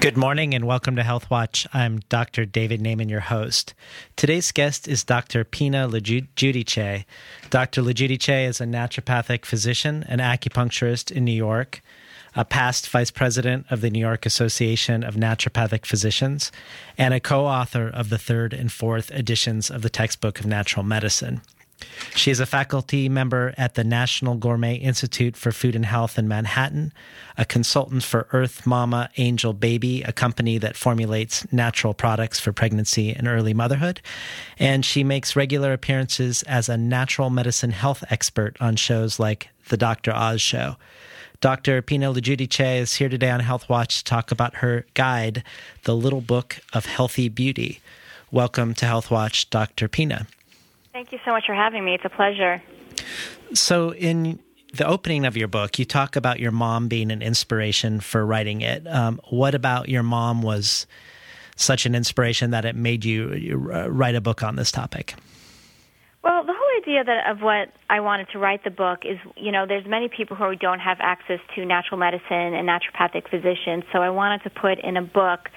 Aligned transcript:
Good 0.00 0.16
morning 0.16 0.54
and 0.54 0.64
welcome 0.64 0.94
to 0.94 1.02
Health 1.02 1.28
Watch. 1.28 1.66
I'm 1.74 1.98
Dr. 2.08 2.44
David 2.44 2.80
Naiman, 2.80 3.10
your 3.10 3.18
host. 3.18 3.74
Today's 4.14 4.52
guest 4.52 4.86
is 4.86 5.02
Dr. 5.02 5.42
Pina 5.42 5.88
LoGiudice. 5.88 7.04
Dr. 7.50 7.82
LoGiudice 7.82 8.46
is 8.48 8.60
a 8.60 8.64
naturopathic 8.64 9.44
physician 9.44 10.04
and 10.06 10.20
acupuncturist 10.20 11.10
in 11.10 11.24
New 11.24 11.32
York, 11.32 11.82
a 12.36 12.44
past 12.44 12.88
vice 12.88 13.10
president 13.10 13.66
of 13.70 13.80
the 13.80 13.90
New 13.90 13.98
York 13.98 14.24
Association 14.24 15.02
of 15.02 15.16
Naturopathic 15.16 15.84
Physicians, 15.84 16.52
and 16.96 17.12
a 17.12 17.18
co 17.18 17.44
author 17.44 17.88
of 17.88 18.08
the 18.08 18.18
third 18.18 18.52
and 18.52 18.70
fourth 18.70 19.10
editions 19.10 19.68
of 19.68 19.82
the 19.82 19.90
textbook 19.90 20.38
of 20.38 20.46
natural 20.46 20.84
medicine. 20.84 21.40
She 22.14 22.30
is 22.30 22.40
a 22.40 22.46
faculty 22.46 23.08
member 23.08 23.54
at 23.56 23.74
the 23.74 23.84
Natural 23.84 24.34
Gourmet 24.34 24.74
Institute 24.74 25.36
for 25.36 25.52
Food 25.52 25.76
and 25.76 25.86
Health 25.86 26.18
in 26.18 26.26
Manhattan, 26.26 26.92
a 27.36 27.44
consultant 27.44 28.02
for 28.02 28.26
Earth 28.32 28.66
Mama 28.66 29.10
Angel 29.16 29.52
Baby, 29.52 30.02
a 30.02 30.12
company 30.12 30.58
that 30.58 30.76
formulates 30.76 31.50
natural 31.52 31.94
products 31.94 32.40
for 32.40 32.52
pregnancy 32.52 33.12
and 33.12 33.28
early 33.28 33.54
motherhood. 33.54 34.00
And 34.58 34.84
she 34.84 35.04
makes 35.04 35.36
regular 35.36 35.72
appearances 35.72 36.42
as 36.44 36.68
a 36.68 36.76
natural 36.76 37.30
medicine 37.30 37.70
health 37.70 38.02
expert 38.10 38.56
on 38.60 38.76
shows 38.76 39.20
like 39.20 39.50
The 39.68 39.76
Dr. 39.76 40.12
Oz 40.12 40.40
Show. 40.40 40.76
Dr. 41.40 41.80
Pina 41.82 42.12
LoGiudice 42.12 42.80
is 42.80 42.94
here 42.94 43.08
today 43.08 43.30
on 43.30 43.38
Health 43.38 43.68
Watch 43.68 43.98
to 43.98 44.04
talk 44.04 44.32
about 44.32 44.56
her 44.56 44.84
guide, 44.94 45.44
The 45.84 45.94
Little 45.94 46.20
Book 46.20 46.58
of 46.72 46.86
Healthy 46.86 47.28
Beauty. 47.28 47.80
Welcome 48.32 48.74
to 48.74 48.86
Health 48.86 49.08
Watch, 49.08 49.48
Dr. 49.48 49.86
Pina. 49.86 50.26
Thank 50.98 51.12
you 51.12 51.20
so 51.24 51.30
much 51.30 51.46
for 51.46 51.54
having 51.54 51.84
me. 51.84 51.94
It's 51.94 52.04
a 52.04 52.08
pleasure. 52.08 52.60
So, 53.54 53.94
in 53.94 54.40
the 54.74 54.84
opening 54.84 55.26
of 55.26 55.36
your 55.36 55.46
book, 55.46 55.78
you 55.78 55.84
talk 55.84 56.16
about 56.16 56.40
your 56.40 56.50
mom 56.50 56.88
being 56.88 57.12
an 57.12 57.22
inspiration 57.22 58.00
for 58.00 58.26
writing 58.26 58.62
it. 58.62 58.84
Um, 58.84 59.20
what 59.28 59.54
about 59.54 59.88
your 59.88 60.02
mom 60.02 60.42
was 60.42 60.88
such 61.54 61.86
an 61.86 61.94
inspiration 61.94 62.50
that 62.50 62.64
it 62.64 62.74
made 62.74 63.04
you 63.04 63.70
uh, 63.72 63.88
write 63.88 64.16
a 64.16 64.20
book 64.20 64.42
on 64.42 64.56
this 64.56 64.72
topic? 64.72 65.14
Well, 66.24 66.42
the 66.42 66.52
whole 66.52 66.82
idea 66.82 67.04
that 67.04 67.30
of 67.30 67.42
what 67.42 67.72
I 67.88 68.00
wanted 68.00 68.30
to 68.30 68.40
write 68.40 68.64
the 68.64 68.70
book 68.70 69.04
is, 69.04 69.18
you 69.36 69.52
know, 69.52 69.66
there's 69.68 69.86
many 69.86 70.08
people 70.08 70.36
who 70.36 70.56
don't 70.56 70.80
have 70.80 70.96
access 70.98 71.38
to 71.54 71.64
natural 71.64 72.00
medicine 72.00 72.54
and 72.54 72.68
naturopathic 72.68 73.30
physicians. 73.30 73.84
So 73.92 74.02
I 74.02 74.10
wanted 74.10 74.42
to 74.42 74.50
put 74.50 74.80
in 74.80 74.96
a 74.96 75.02
book 75.02 75.48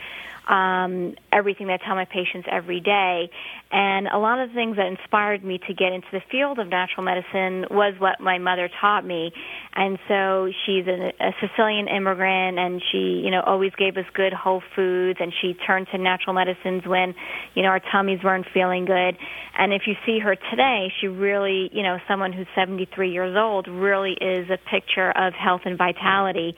um, 0.47 1.15
everything 1.31 1.67
that 1.67 1.79
I 1.81 1.85
tell 1.85 1.95
my 1.95 2.05
patients 2.05 2.47
every 2.51 2.79
day. 2.79 3.29
And 3.71 4.07
a 4.07 4.17
lot 4.17 4.39
of 4.39 4.49
the 4.49 4.55
things 4.55 4.77
that 4.77 4.87
inspired 4.87 5.43
me 5.43 5.59
to 5.67 5.73
get 5.73 5.93
into 5.93 6.07
the 6.11 6.21
field 6.29 6.59
of 6.59 6.67
natural 6.67 7.03
medicine 7.03 7.65
was 7.71 7.93
what 7.99 8.19
my 8.19 8.37
mother 8.37 8.69
taught 8.81 9.05
me. 9.05 9.31
And 9.73 9.97
so 10.07 10.49
she's 10.65 10.85
a, 10.87 11.13
a 11.19 11.31
Sicilian 11.39 11.87
immigrant, 11.87 12.59
and 12.59 12.81
she, 12.91 13.21
you 13.23 13.31
know, 13.31 13.41
always 13.45 13.71
gave 13.77 13.95
us 13.97 14.05
good 14.13 14.33
whole 14.33 14.61
foods, 14.75 15.19
and 15.21 15.31
she 15.41 15.53
turned 15.65 15.87
to 15.91 15.97
natural 15.97 16.33
medicines 16.33 16.83
when, 16.85 17.13
you 17.55 17.63
know, 17.63 17.69
our 17.69 17.81
tummies 17.91 18.19
weren't 18.23 18.47
feeling 18.53 18.85
good. 18.85 19.15
And 19.57 19.73
if 19.73 19.83
you 19.85 19.95
see 20.05 20.19
her 20.19 20.35
today, 20.35 20.91
she 20.99 21.07
really, 21.07 21.69
you 21.71 21.83
know, 21.83 21.97
someone 22.07 22.33
who's 22.33 22.47
73 22.55 23.11
years 23.11 23.35
old, 23.37 23.67
really 23.67 24.13
is 24.19 24.49
a 24.49 24.57
picture 24.69 25.11
of 25.11 25.33
health 25.33 25.61
and 25.65 25.77
vitality. 25.77 26.55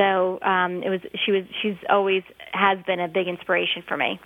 So 0.00 0.38
um, 0.40 0.82
it 0.82 0.88
was. 0.88 1.00
She 1.26 1.30
was. 1.30 1.44
She's 1.60 1.76
always 1.90 2.22
has 2.52 2.78
been 2.86 3.00
a 3.00 3.08
big 3.08 3.28
inspiration 3.28 3.82
for 3.86 3.98
me. 3.98 4.18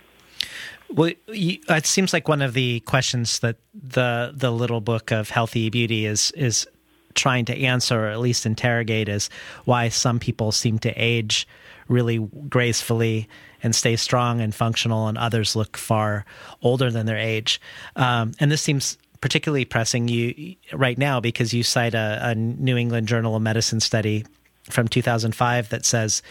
Well, 0.89 1.11
it 1.27 1.85
seems 1.85 2.13
like 2.13 2.29
one 2.29 2.41
of 2.41 2.53
the 2.53 2.79
questions 2.81 3.39
that 3.39 3.57
the 3.73 4.31
the 4.33 4.51
little 4.51 4.79
book 4.79 5.11
of 5.11 5.29
healthy 5.29 5.69
beauty 5.69 6.05
is 6.05 6.31
is 6.31 6.65
trying 7.13 7.43
to 7.45 7.57
answer 7.57 8.05
or 8.05 8.07
at 8.07 8.19
least 8.19 8.45
interrogate 8.45 9.09
is 9.09 9.29
why 9.65 9.89
some 9.89 10.17
people 10.17 10.53
seem 10.53 10.79
to 10.79 10.91
age 10.91 11.45
really 11.89 12.19
gracefully 12.49 13.27
and 13.61 13.75
stay 13.75 13.97
strong 13.97 14.39
and 14.39 14.55
functional, 14.55 15.09
and 15.09 15.17
others 15.17 15.57
look 15.57 15.75
far 15.75 16.23
older 16.61 16.89
than 16.89 17.05
their 17.05 17.17
age. 17.17 17.59
Um, 17.97 18.31
and 18.39 18.49
this 18.49 18.61
seems 18.61 18.97
particularly 19.19 19.65
pressing 19.65 20.07
you 20.07 20.55
right 20.71 20.97
now 20.97 21.19
because 21.19 21.53
you 21.53 21.63
cite 21.63 21.95
a, 21.95 22.19
a 22.21 22.35
New 22.35 22.77
England 22.77 23.09
Journal 23.09 23.35
of 23.35 23.41
Medicine 23.41 23.81
study 23.81 24.23
from 24.69 24.87
2005 24.87 25.69
that 25.69 25.85
says 25.85 26.21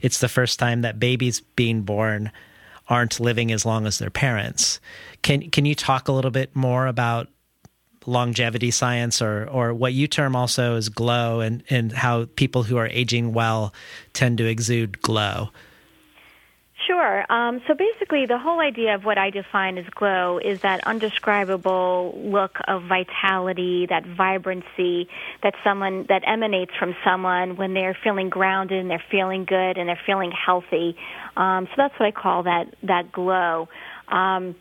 it's 0.00 0.18
the 0.18 0.28
first 0.28 0.58
time 0.58 0.82
that 0.82 0.98
babies 0.98 1.40
being 1.40 1.82
born 1.82 2.30
aren't 2.88 3.20
living 3.20 3.50
as 3.50 3.64
long 3.64 3.86
as 3.86 3.98
their 3.98 4.10
parents. 4.10 4.80
Can 5.22 5.50
can 5.50 5.64
you 5.64 5.74
talk 5.74 6.08
a 6.08 6.12
little 6.12 6.30
bit 6.30 6.54
more 6.54 6.86
about 6.86 7.28
longevity 8.06 8.70
science 8.70 9.22
or 9.22 9.48
or 9.48 9.72
what 9.72 9.94
you 9.94 10.06
term 10.06 10.36
also 10.36 10.76
as 10.76 10.88
glow 10.88 11.40
and 11.40 11.62
and 11.70 11.92
how 11.92 12.26
people 12.36 12.62
who 12.64 12.76
are 12.76 12.88
aging 12.88 13.32
well 13.32 13.72
tend 14.12 14.38
to 14.38 14.46
exude 14.46 15.00
glow? 15.00 15.50
Sure. 16.86 17.24
Um, 17.32 17.62
so 17.66 17.74
basically, 17.74 18.26
the 18.26 18.38
whole 18.38 18.60
idea 18.60 18.94
of 18.94 19.04
what 19.04 19.16
I 19.16 19.30
define 19.30 19.78
as 19.78 19.86
glow 19.94 20.38
is 20.38 20.60
that 20.62 20.80
undescribable 20.86 22.12
look 22.16 22.56
of 22.68 22.82
vitality, 22.88 23.86
that 23.88 24.04
vibrancy 24.04 25.08
that 25.42 25.54
someone 25.62 26.04
that 26.08 26.22
emanates 26.26 26.72
from 26.78 26.94
someone 27.04 27.56
when 27.56 27.72
they're 27.72 27.96
feeling 28.04 28.28
grounded 28.28 28.80
and 28.80 28.90
they're 28.90 29.04
feeling 29.10 29.44
good 29.44 29.78
and 29.78 29.88
they're 29.88 30.00
feeling 30.04 30.32
healthy. 30.32 30.96
Um, 31.36 31.66
so 31.70 31.74
that's 31.76 31.94
what 31.98 32.06
I 32.06 32.10
call 32.10 32.42
that 32.42 32.74
that 32.82 33.12
glow. 33.12 33.68
Um, 34.08 34.54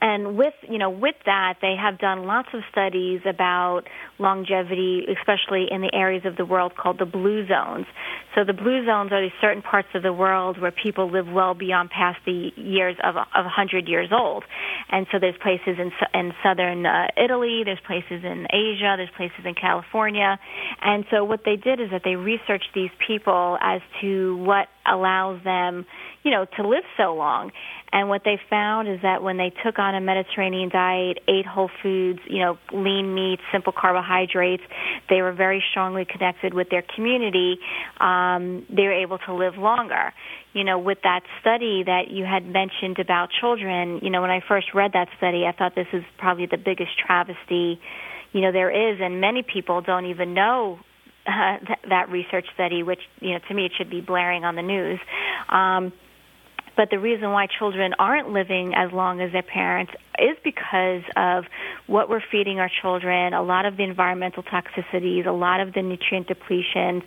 and 0.00 0.36
with 0.36 0.54
you 0.68 0.78
know 0.78 0.90
with 0.90 1.14
that 1.24 1.56
they 1.60 1.74
have 1.80 1.98
done 1.98 2.24
lots 2.24 2.48
of 2.52 2.60
studies 2.70 3.20
about 3.28 3.82
longevity 4.18 5.06
especially 5.18 5.66
in 5.70 5.80
the 5.80 5.90
areas 5.92 6.24
of 6.24 6.36
the 6.36 6.44
world 6.44 6.72
called 6.76 6.98
the 6.98 7.06
blue 7.06 7.46
zones. 7.46 7.86
So 8.34 8.44
the 8.44 8.52
blue 8.52 8.84
zones 8.84 9.12
are 9.12 9.22
these 9.22 9.36
certain 9.40 9.62
parts 9.62 9.88
of 9.94 10.02
the 10.02 10.12
world 10.12 10.60
where 10.60 10.70
people 10.70 11.10
live 11.10 11.26
well 11.26 11.54
beyond 11.54 11.90
past 11.90 12.18
the 12.26 12.50
years 12.56 12.96
of 13.02 13.16
of 13.16 13.44
100 13.44 13.88
years 13.88 14.08
old. 14.12 14.44
And 14.90 15.06
so 15.10 15.18
there's 15.18 15.36
places 15.42 15.78
in 15.78 15.92
in 16.14 16.32
southern 16.42 16.84
uh, 16.86 17.08
Italy 17.16 17.62
there's 17.64 17.80
places 17.86 18.24
in 18.24 18.46
Asia 18.52 18.94
there's 18.96 19.10
places 19.16 19.44
in 19.44 19.54
California. 19.54 20.38
And 20.82 21.04
so 21.10 21.24
what 21.24 21.40
they 21.44 21.56
did 21.56 21.80
is 21.80 21.90
that 21.90 22.02
they 22.04 22.16
researched 22.16 22.70
these 22.74 22.90
people 23.06 23.58
as 23.60 23.80
to 24.00 24.36
what 24.38 24.68
allows 24.86 25.42
them 25.42 25.86
you 26.22 26.30
know 26.30 26.44
to 26.56 26.68
live 26.68 26.84
so 26.96 27.14
long 27.14 27.50
and 27.96 28.10
what 28.10 28.20
they 28.26 28.38
found 28.50 28.88
is 28.88 29.00
that 29.00 29.22
when 29.22 29.38
they 29.38 29.50
took 29.64 29.78
on 29.78 29.94
a 29.94 30.02
Mediterranean 30.02 30.68
diet, 30.68 31.18
ate 31.26 31.46
whole 31.46 31.70
foods, 31.82 32.18
you 32.28 32.40
know, 32.40 32.58
lean 32.70 33.14
meats, 33.14 33.40
simple 33.50 33.72
carbohydrates, 33.72 34.62
they 35.08 35.22
were 35.22 35.32
very 35.32 35.64
strongly 35.70 36.04
connected 36.04 36.52
with 36.52 36.68
their 36.68 36.84
community. 36.94 37.58
Um, 37.98 38.66
they 38.68 38.82
were 38.82 38.92
able 38.92 39.16
to 39.24 39.32
live 39.32 39.56
longer. 39.56 40.12
You 40.52 40.64
know, 40.64 40.78
with 40.78 40.98
that 41.04 41.22
study 41.40 41.84
that 41.86 42.10
you 42.10 42.26
had 42.26 42.44
mentioned 42.44 42.98
about 42.98 43.30
children, 43.40 44.00
you 44.02 44.10
know, 44.10 44.20
when 44.20 44.30
I 44.30 44.42
first 44.46 44.74
read 44.74 44.92
that 44.92 45.08
study, 45.16 45.46
I 45.46 45.52
thought 45.56 45.74
this 45.74 45.88
is 45.94 46.04
probably 46.18 46.44
the 46.44 46.58
biggest 46.58 46.90
travesty, 46.98 47.80
you 48.32 48.42
know, 48.42 48.52
there 48.52 48.92
is, 48.92 48.98
and 49.00 49.22
many 49.22 49.42
people 49.42 49.80
don't 49.80 50.04
even 50.04 50.34
know 50.34 50.80
uh, 51.26 51.58
th- 51.64 51.78
that 51.88 52.10
research 52.10 52.44
study, 52.52 52.82
which 52.82 53.00
you 53.20 53.32
know 53.32 53.38
to 53.48 53.54
me 53.54 53.64
it 53.64 53.72
should 53.76 53.88
be 53.88 54.02
blaring 54.02 54.44
on 54.44 54.54
the 54.54 54.62
news. 54.62 55.00
Um, 55.48 55.92
but 56.76 56.90
the 56.90 56.98
reason 56.98 57.30
why 57.30 57.46
children 57.46 57.94
aren't 57.98 58.30
living 58.30 58.74
as 58.74 58.92
long 58.92 59.20
as 59.20 59.32
their 59.32 59.42
parents 59.42 59.92
is 60.18 60.36
because 60.44 61.02
of 61.16 61.44
what 61.86 62.08
we're 62.08 62.22
feeding 62.30 62.58
our 62.58 62.70
children, 62.82 63.32
a 63.32 63.42
lot 63.42 63.66
of 63.66 63.76
the 63.76 63.82
environmental 63.82 64.42
toxicities, 64.42 65.26
a 65.26 65.32
lot 65.32 65.60
of 65.60 65.72
the 65.72 65.82
nutrient 65.82 66.26
depletion. 66.26 67.02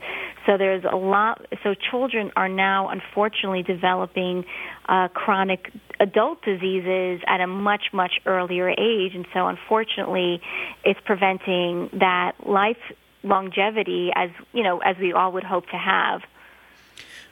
So 0.46 0.58
there's 0.58 0.84
a 0.84 0.96
lot. 0.96 1.46
So 1.64 1.74
children 1.74 2.32
are 2.36 2.50
now 2.50 2.90
unfortunately 2.90 3.64
developing 3.64 4.46
uh, 4.88 5.08
chronic 5.10 5.72
adult 6.00 6.44
diseases 6.44 7.22
at 7.28 7.42
a 7.42 7.48
much 7.48 7.94
much 7.94 8.14
earlier 8.26 8.70
age, 8.70 9.14
and 9.16 9.26
so 9.34 9.48
unfortunately, 9.48 10.42
it's 10.84 11.00
preventing 11.06 11.90
that 12.00 12.34
life 12.46 12.78
longevity 13.22 14.12
as 14.16 14.30
you 14.54 14.64
know 14.64 14.80
as 14.80 14.96
we 14.98 15.14
all 15.14 15.32
would 15.34 15.44
hope 15.44 15.68
to 15.68 15.78
have. 15.78 16.22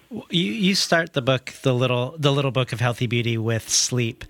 You 0.09 0.51
you 0.51 0.75
start 0.75 1.13
the 1.13 1.21
book 1.21 1.53
the 1.63 1.73
little 1.73 2.15
the 2.17 2.31
little 2.31 2.51
book 2.51 2.71
of 2.71 2.79
healthy 2.79 3.07
beauty 3.07 3.37
with 3.37 3.67
sleep, 3.69 4.23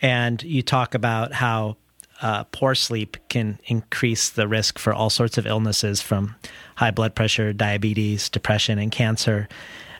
and 0.00 0.42
you 0.42 0.62
talk 0.62 0.94
about 0.94 1.32
how 1.32 1.76
uh, 2.22 2.44
poor 2.44 2.74
sleep 2.74 3.16
can 3.28 3.58
increase 3.66 4.30
the 4.30 4.48
risk 4.48 4.78
for 4.78 4.92
all 4.92 5.10
sorts 5.10 5.38
of 5.38 5.46
illnesses 5.46 6.00
from 6.00 6.36
high 6.76 6.90
blood 6.90 7.14
pressure, 7.14 7.52
diabetes, 7.52 8.28
depression, 8.28 8.78
and 8.78 8.92
cancer, 8.92 9.48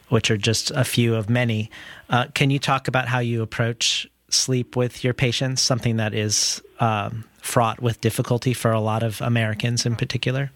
which 0.08 0.30
are 0.30 0.36
just 0.36 0.70
a 0.70 0.84
few 0.84 1.14
of 1.14 1.28
many. 1.28 1.70
Uh, 2.08 2.26
can 2.34 2.50
you 2.50 2.58
talk 2.58 2.88
about 2.88 3.08
how 3.08 3.18
you 3.18 3.42
approach 3.42 4.08
sleep 4.28 4.76
with 4.76 5.04
your 5.04 5.14
patients? 5.14 5.60
Something 5.60 5.96
that 5.96 6.14
is 6.14 6.62
um, 6.80 7.24
fraught 7.38 7.80
with 7.80 8.00
difficulty 8.00 8.54
for 8.54 8.70
a 8.70 8.80
lot 8.80 9.02
of 9.02 9.20
Americans 9.20 9.84
in 9.84 9.96
particular. 9.96 10.50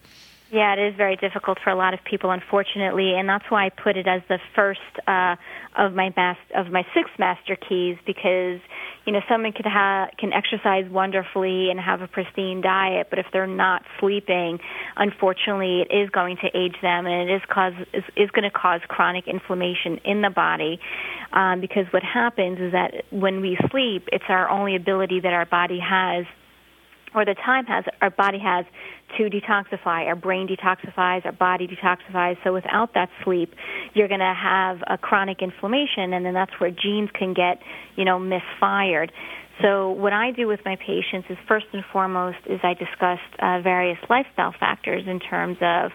Yeah, 0.49 0.73
it 0.73 0.79
is 0.79 0.95
very 0.95 1.17
difficult 1.17 1.57
for 1.61 1.71
a 1.71 1.75
lot 1.75 1.93
of 1.93 1.99
people, 2.05 2.31
unfortunately, 2.31 3.15
and 3.15 3.27
that's 3.27 3.43
why 3.49 3.65
I 3.65 3.69
put 3.69 3.97
it 3.97 4.07
as 4.07 4.21
the 4.29 4.39
first 4.55 4.79
uh, 5.05 5.35
of 5.75 5.93
my 5.93 6.13
mas- 6.15 6.37
of 6.55 6.71
my 6.71 6.85
six 6.93 7.09
master 7.19 7.57
keys 7.57 7.97
because 8.05 8.61
you 9.07 9.13
know, 9.13 9.21
someone 9.29 9.53
could 9.53 9.65
have 9.65 10.09
can 10.19 10.33
exercise 10.33 10.85
wonderfully 10.91 11.69
and 11.71 11.79
have 11.79 12.01
a 12.01 12.07
pristine 12.07 12.59
diet, 12.59 13.07
but 13.09 13.19
if 13.19 13.25
they're 13.31 13.47
not 13.47 13.83
sleeping, 14.01 14.59
unfortunately, 14.97 15.81
it 15.81 15.95
is 15.95 16.09
going 16.09 16.35
to 16.37 16.47
age 16.47 16.75
them, 16.81 17.05
and 17.05 17.29
it 17.29 17.33
is 17.33 17.41
cause 17.49 17.71
is, 17.93 18.03
is 18.17 18.29
going 18.31 18.43
to 18.43 18.51
cause 18.51 18.81
chronic 18.89 19.25
inflammation 19.25 19.99
in 20.03 20.21
the 20.21 20.29
body. 20.29 20.81
Um, 21.31 21.61
because 21.61 21.85
what 21.91 22.03
happens 22.03 22.59
is 22.59 22.73
that 22.73 23.05
when 23.09 23.39
we 23.39 23.57
sleep, 23.71 24.09
it's 24.11 24.25
our 24.27 24.49
only 24.49 24.75
ability 24.75 25.21
that 25.21 25.33
our 25.33 25.45
body 25.45 25.79
has 25.79 26.25
or 27.15 27.23
the 27.23 27.35
time 27.35 27.65
has 27.65 27.85
our 28.01 28.09
body 28.09 28.39
has 28.39 28.65
to 29.17 29.29
detoxify. 29.29 30.05
Our 30.07 30.15
brain 30.15 30.47
detoxifies, 30.47 31.25
our 31.25 31.31
body 31.31 31.67
detoxifies. 31.67 32.37
So 32.43 32.53
without 32.53 32.93
that 32.93 33.09
sleep, 33.23 33.53
you're 33.93 34.07
going 34.07 34.19
to 34.19 34.35
have 34.35 34.79
a 34.87 34.97
chronic 34.97 35.41
inflammation, 35.41 36.13
and 36.13 36.25
then 36.25 36.33
that's 36.33 36.51
where 36.59 36.71
genes 36.71 37.09
can 37.13 37.33
get, 37.33 37.59
you 37.95 38.05
know, 38.05 38.19
misfired. 38.19 39.11
So 39.61 39.89
what 39.89 40.13
I 40.13 40.31
do 40.31 40.47
with 40.47 40.59
my 40.65 40.75
patients 40.75 41.27
is 41.29 41.37
first 41.47 41.65
and 41.73 41.83
foremost 41.91 42.37
is 42.45 42.59
I 42.63 42.75
discuss 42.75 43.19
uh, 43.39 43.61
various 43.61 43.97
lifestyle 44.09 44.53
factors 44.59 45.03
in 45.07 45.19
terms 45.19 45.57
of, 45.61 45.91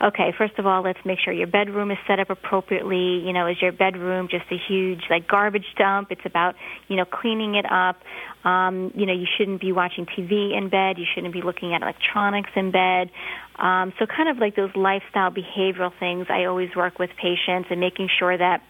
okay, 0.00 0.32
first 0.36 0.58
of 0.58 0.66
all, 0.66 0.82
let's 0.82 0.98
make 1.04 1.18
sure 1.18 1.32
your 1.32 1.46
bedroom 1.46 1.90
is 1.90 1.98
set 2.06 2.18
up 2.20 2.30
appropriately. 2.30 3.20
You 3.24 3.32
know, 3.32 3.46
is 3.46 3.60
your 3.60 3.72
bedroom 3.72 4.28
just 4.28 4.44
a 4.50 4.56
huge 4.56 5.02
like 5.10 5.28
garbage 5.28 5.66
dump? 5.76 6.10
It's 6.10 6.24
about 6.24 6.54
you 6.88 6.96
know 6.96 7.04
cleaning 7.04 7.54
it 7.54 7.66
up. 7.70 8.00
Um, 8.44 8.92
you 8.94 9.06
know, 9.06 9.12
you 9.12 9.26
shouldn't 9.38 9.60
be 9.60 9.72
watching 9.72 10.06
TV 10.06 10.56
in 10.56 10.68
bed. 10.68 10.98
You 10.98 11.06
shouldn't 11.14 11.32
be 11.32 11.42
looking 11.42 11.74
at 11.74 11.82
electronics 11.82 12.50
in 12.56 12.70
bed. 12.70 13.10
Um, 13.56 13.92
so 13.98 14.06
kind 14.06 14.28
of 14.28 14.38
like 14.38 14.56
those 14.56 14.74
lifestyle 14.74 15.30
behavioral 15.30 15.92
things, 15.98 16.26
I 16.28 16.46
always 16.46 16.74
work 16.74 16.98
with 16.98 17.10
patients 17.16 17.68
and 17.70 17.78
making 17.80 18.08
sure 18.18 18.36
that 18.36 18.62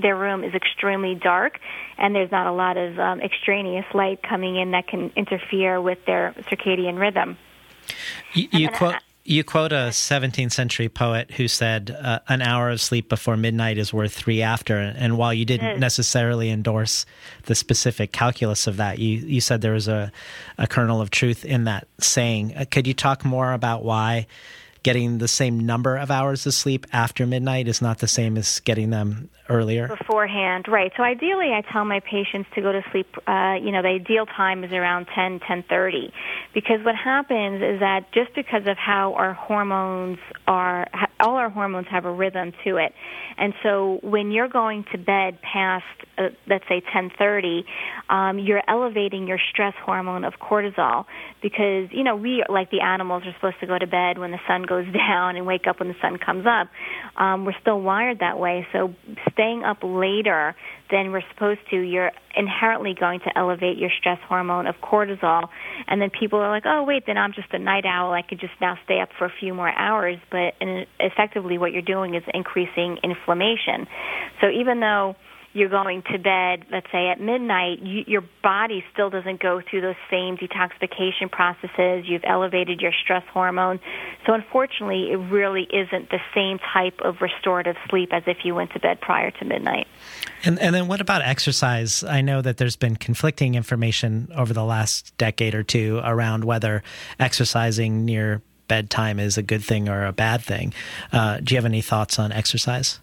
their 0.00 0.16
room 0.16 0.44
is 0.44 0.54
extremely 0.54 1.14
dark 1.14 1.58
and 1.98 2.14
there's 2.14 2.30
not 2.30 2.46
a 2.46 2.52
lot 2.52 2.76
of 2.76 2.98
um, 2.98 3.20
extraneous 3.20 3.84
light 3.94 4.20
coming 4.22 4.56
in 4.56 4.72
that 4.72 4.88
can 4.88 5.12
interfere 5.16 5.80
with 5.80 5.98
their 6.06 6.34
circadian 6.50 6.98
rhythm. 6.98 7.36
You, 8.32 8.48
you 8.52 8.68
quote. 8.68 8.96
You 9.26 9.42
quote 9.42 9.72
a 9.72 9.88
17th 9.88 10.52
century 10.52 10.90
poet 10.90 11.30
who 11.30 11.48
said, 11.48 11.96
uh, 11.98 12.18
An 12.28 12.42
hour 12.42 12.68
of 12.68 12.78
sleep 12.78 13.08
before 13.08 13.38
midnight 13.38 13.78
is 13.78 13.90
worth 13.90 14.12
three 14.12 14.42
after. 14.42 14.76
And 14.76 15.16
while 15.16 15.32
you 15.32 15.46
didn't 15.46 15.80
necessarily 15.80 16.50
endorse 16.50 17.06
the 17.44 17.54
specific 17.54 18.12
calculus 18.12 18.66
of 18.66 18.76
that, 18.76 18.98
you, 18.98 19.16
you 19.18 19.40
said 19.40 19.62
there 19.62 19.72
was 19.72 19.88
a, 19.88 20.12
a 20.58 20.66
kernel 20.66 21.00
of 21.00 21.10
truth 21.10 21.42
in 21.42 21.64
that 21.64 21.88
saying. 22.00 22.54
Uh, 22.54 22.66
could 22.70 22.86
you 22.86 22.92
talk 22.92 23.24
more 23.24 23.54
about 23.54 23.82
why 23.82 24.26
getting 24.84 25.18
the 25.18 25.26
same 25.26 25.58
number 25.58 25.96
of 25.96 26.10
hours 26.10 26.46
of 26.46 26.54
sleep 26.54 26.86
after 26.92 27.26
midnight 27.26 27.66
is 27.66 27.82
not 27.82 27.98
the 27.98 28.06
same 28.06 28.36
as 28.36 28.60
getting 28.60 28.90
them 28.90 29.28
earlier? 29.48 29.88
Beforehand 29.88 30.66
right. 30.68 30.92
So 30.96 31.02
ideally 31.02 31.50
i 31.52 31.62
tell 31.72 31.84
my 31.84 32.00
patients 32.00 32.48
to 32.54 32.60
go 32.60 32.70
to 32.70 32.82
sleep 32.92 33.08
uh, 33.26 33.56
you 33.60 33.72
know 33.72 33.82
the 33.82 33.88
ideal 33.88 34.26
time 34.26 34.62
is 34.62 34.72
around 34.72 35.06
10 35.14 35.40
10:30 35.40 36.12
because 36.52 36.84
what 36.84 36.94
happens 36.94 37.62
is 37.62 37.80
that 37.80 38.12
just 38.12 38.34
because 38.34 38.66
of 38.66 38.76
how 38.76 39.14
our 39.14 39.32
hormones 39.32 40.18
are 40.46 40.86
all 41.24 41.36
our 41.36 41.48
hormones 41.48 41.86
have 41.90 42.04
a 42.04 42.12
rhythm 42.12 42.52
to 42.64 42.76
it. 42.76 42.92
And 43.38 43.54
so 43.62 43.98
when 44.02 44.30
you're 44.30 44.48
going 44.48 44.84
to 44.92 44.98
bed 44.98 45.38
past 45.40 45.84
uh, 46.16 46.28
let's 46.46 46.64
say 46.68 46.80
10:30 46.94 47.64
um, 48.08 48.38
you're 48.38 48.62
elevating 48.68 49.26
your 49.26 49.38
stress 49.50 49.74
hormone 49.84 50.24
of 50.24 50.34
cortisol 50.34 51.06
because 51.42 51.88
you 51.90 52.04
know 52.04 52.14
we 52.14 52.44
like 52.48 52.70
the 52.70 52.80
animals 52.80 53.24
are 53.26 53.32
supposed 53.34 53.58
to 53.60 53.66
go 53.66 53.78
to 53.78 53.86
bed 53.86 54.18
when 54.18 54.30
the 54.30 54.38
sun 54.46 54.62
goes 54.62 54.86
down 54.92 55.36
and 55.36 55.46
wake 55.46 55.66
up 55.66 55.80
when 55.80 55.88
the 55.88 55.96
sun 56.00 56.18
comes 56.18 56.46
up. 56.46 56.68
Um, 57.20 57.44
we're 57.44 57.58
still 57.60 57.80
wired 57.80 58.20
that 58.20 58.38
way. 58.38 58.66
So 58.72 58.94
staying 59.32 59.64
up 59.64 59.78
later 59.82 60.54
than 60.90 61.12
we're 61.12 61.22
supposed 61.32 61.60
to, 61.70 61.76
you're 61.76 62.12
inherently 62.36 62.94
going 62.98 63.20
to 63.20 63.38
elevate 63.38 63.78
your 63.78 63.90
stress 63.98 64.18
hormone 64.28 64.66
of 64.66 64.74
cortisol. 64.82 65.48
And 65.86 66.00
then 66.00 66.10
people 66.10 66.38
are 66.40 66.50
like, 66.50 66.64
oh, 66.66 66.84
wait, 66.86 67.04
then 67.06 67.16
I'm 67.16 67.32
just 67.32 67.48
a 67.52 67.58
night 67.58 67.84
owl. 67.86 68.12
I 68.12 68.22
could 68.22 68.40
just 68.40 68.52
now 68.60 68.76
stay 68.84 69.00
up 69.00 69.08
for 69.18 69.24
a 69.24 69.32
few 69.40 69.54
more 69.54 69.70
hours. 69.70 70.18
But 70.30 70.54
effectively, 71.00 71.58
what 71.58 71.72
you're 71.72 71.82
doing 71.82 72.14
is 72.14 72.22
increasing 72.32 72.98
inflammation. 73.02 73.86
So 74.40 74.48
even 74.48 74.80
though 74.80 75.16
you're 75.54 75.68
going 75.68 76.02
to 76.12 76.18
bed, 76.18 76.66
let's 76.70 76.90
say 76.90 77.08
at 77.08 77.20
midnight, 77.20 77.80
you, 77.80 78.02
your 78.08 78.24
body 78.42 78.84
still 78.92 79.08
doesn't 79.08 79.40
go 79.40 79.62
through 79.62 79.80
those 79.82 79.94
same 80.10 80.36
detoxification 80.36 81.30
processes. 81.30 82.04
You've 82.06 82.24
elevated 82.24 82.80
your 82.80 82.92
stress 82.92 83.22
hormone. 83.32 83.78
So 84.26 84.34
unfortunately, 84.34 85.12
it 85.12 85.16
really 85.16 85.62
isn't 85.62 86.10
the 86.10 86.18
same 86.34 86.58
type 86.58 87.00
of 87.00 87.20
restorative 87.20 87.76
sleep 87.88 88.12
as 88.12 88.24
if 88.26 88.38
you 88.44 88.54
went 88.54 88.72
to 88.72 88.80
bed 88.80 89.00
prior 89.00 89.30
to 89.30 89.44
midnight. 89.44 89.86
And, 90.44 90.58
and 90.58 90.74
then 90.74 90.88
what 90.88 91.00
about 91.00 91.22
exercise? 91.22 92.02
I 92.02 92.20
know 92.20 92.42
that 92.42 92.56
there's 92.56 92.76
been 92.76 92.96
conflicting 92.96 93.54
information 93.54 94.32
over 94.34 94.52
the 94.52 94.64
last 94.64 95.16
decade 95.18 95.54
or 95.54 95.62
two 95.62 96.00
around 96.02 96.44
whether 96.44 96.82
exercising 97.20 98.04
near 98.04 98.42
bedtime 98.66 99.20
is 99.20 99.38
a 99.38 99.42
good 99.42 99.62
thing 99.62 99.88
or 99.88 100.04
a 100.04 100.12
bad 100.12 100.42
thing. 100.42 100.74
Uh, 101.12 101.38
do 101.38 101.54
you 101.54 101.58
have 101.58 101.64
any 101.64 101.80
thoughts 101.80 102.18
on 102.18 102.32
exercise? 102.32 102.98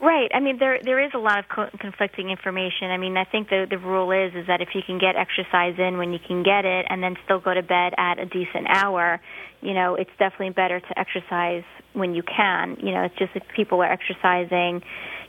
Right. 0.00 0.30
I 0.34 0.40
mean, 0.40 0.58
there 0.58 0.78
there 0.84 1.02
is 1.02 1.12
a 1.14 1.18
lot 1.18 1.38
of 1.38 1.44
co- 1.48 1.70
conflicting 1.80 2.28
information. 2.30 2.90
I 2.90 2.98
mean, 2.98 3.16
I 3.16 3.24
think 3.24 3.48
the 3.48 3.66
the 3.70 3.78
rule 3.78 4.10
is 4.12 4.34
is 4.34 4.46
that 4.48 4.60
if 4.60 4.68
you 4.74 4.82
can 4.84 4.98
get 4.98 5.14
exercise 5.16 5.76
in 5.78 5.98
when 5.98 6.12
you 6.12 6.18
can 6.18 6.42
get 6.42 6.64
it, 6.64 6.86
and 6.90 7.02
then 7.02 7.16
still 7.24 7.40
go 7.40 7.54
to 7.54 7.62
bed 7.62 7.94
at 7.96 8.18
a 8.18 8.26
decent 8.26 8.66
hour, 8.68 9.20
you 9.62 9.72
know, 9.72 9.94
it's 9.94 10.10
definitely 10.18 10.50
better 10.50 10.80
to 10.80 10.98
exercise 10.98 11.62
when 11.94 12.14
you 12.14 12.22
can. 12.22 12.76
You 12.82 12.92
know, 12.92 13.04
it's 13.04 13.16
just 13.16 13.32
if 13.34 13.44
people 13.54 13.80
are 13.82 13.90
exercising, 13.90 14.82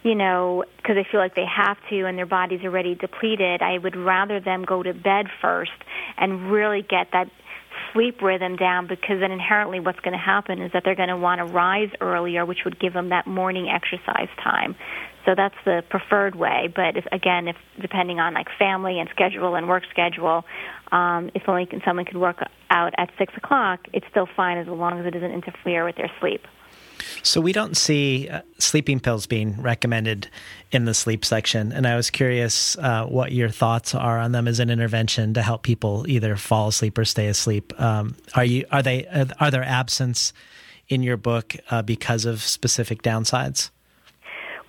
you 0.03 0.15
know, 0.15 0.65
because 0.77 0.95
they 0.95 1.05
feel 1.09 1.21
like 1.21 1.35
they 1.35 1.45
have 1.45 1.77
to 1.89 2.05
and 2.05 2.17
their 2.17 2.25
are 2.25 2.49
already 2.65 2.95
depleted. 2.95 3.61
I 3.61 3.77
would 3.77 3.95
rather 3.95 4.39
them 4.39 4.65
go 4.65 4.83
to 4.83 4.93
bed 4.93 5.27
first 5.41 5.71
and 6.17 6.51
really 6.51 6.81
get 6.81 7.07
that 7.13 7.29
sleep 7.95 8.21
rhythm 8.21 8.57
down 8.57 8.87
because 8.87 9.21
then 9.21 9.31
inherently 9.31 9.79
what's 9.79 9.99
going 10.01 10.11
to 10.11 10.23
happen 10.23 10.61
is 10.61 10.71
that 10.73 10.83
they're 10.83 10.95
going 10.95 11.09
to 11.09 11.17
want 11.17 11.39
to 11.39 11.45
rise 11.45 11.89
earlier, 12.01 12.45
which 12.45 12.59
would 12.65 12.79
give 12.79 12.93
them 12.93 13.09
that 13.09 13.25
morning 13.25 13.69
exercise 13.69 14.29
time. 14.43 14.75
So 15.25 15.33
that's 15.35 15.55
the 15.65 15.81
preferred 15.89 16.35
way. 16.35 16.69
But 16.73 16.97
if, 16.97 17.05
again, 17.11 17.47
if 17.47 17.55
depending 17.81 18.19
on 18.19 18.33
like 18.35 18.47
family 18.59 18.99
and 18.99 19.09
schedule 19.09 19.55
and 19.55 19.67
work 19.67 19.83
schedule, 19.89 20.43
um, 20.91 21.31
if 21.33 21.43
only 21.47 21.65
can, 21.65 21.81
someone 21.83 22.05
can 22.05 22.19
work 22.19 22.37
out 22.69 22.93
at 22.97 23.09
six 23.17 23.33
o'clock, 23.35 23.79
it's 23.93 24.05
still 24.11 24.27
fine 24.35 24.57
as 24.57 24.67
long 24.67 24.99
as 24.99 25.05
it 25.05 25.11
doesn't 25.11 25.31
interfere 25.31 25.85
with 25.85 25.95
their 25.95 26.11
sleep. 26.19 26.41
So 27.23 27.41
we 27.41 27.53
don't 27.53 27.75
see 27.75 28.29
uh, 28.29 28.41
sleeping 28.57 28.99
pills 28.99 29.27
being 29.27 29.61
recommended 29.61 30.29
in 30.71 30.85
the 30.85 30.93
sleep 30.93 31.23
section, 31.25 31.71
and 31.71 31.87
I 31.87 31.95
was 31.95 32.09
curious 32.09 32.77
uh, 32.77 33.05
what 33.05 33.31
your 33.31 33.49
thoughts 33.49 33.95
are 33.95 34.19
on 34.19 34.31
them 34.31 34.47
as 34.47 34.59
an 34.59 34.69
intervention 34.69 35.33
to 35.35 35.41
help 35.41 35.63
people 35.63 36.05
either 36.07 36.35
fall 36.35 36.69
asleep 36.69 36.97
or 36.97 37.05
stay 37.05 37.27
asleep. 37.27 37.73
Um, 37.79 38.15
are 38.35 38.45
you 38.45 38.65
are 38.71 38.83
they 38.83 39.05
are 39.39 39.51
there 39.51 39.63
absence 39.63 40.33
in 40.87 41.03
your 41.03 41.17
book 41.17 41.55
uh, 41.71 41.81
because 41.81 42.25
of 42.25 42.41
specific 42.41 43.01
downsides? 43.01 43.69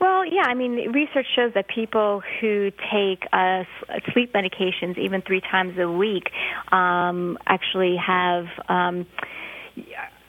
Well, 0.01 0.27
yeah, 0.27 0.43
I 0.45 0.55
mean, 0.55 0.93
research 0.93 1.27
shows 1.35 1.53
that 1.55 1.69
people 1.69 2.23
who 2.41 2.71
take 2.93 3.25
uh, 3.33 3.65
sleep 4.13 4.33
medications 4.35 4.99
even 4.99 5.23
three 5.23 5.41
times 5.41 5.79
a 5.79 5.91
week 5.91 6.31
um, 6.73 7.39
actually 7.47 7.97
have. 7.97 8.47
Um, 8.69 9.07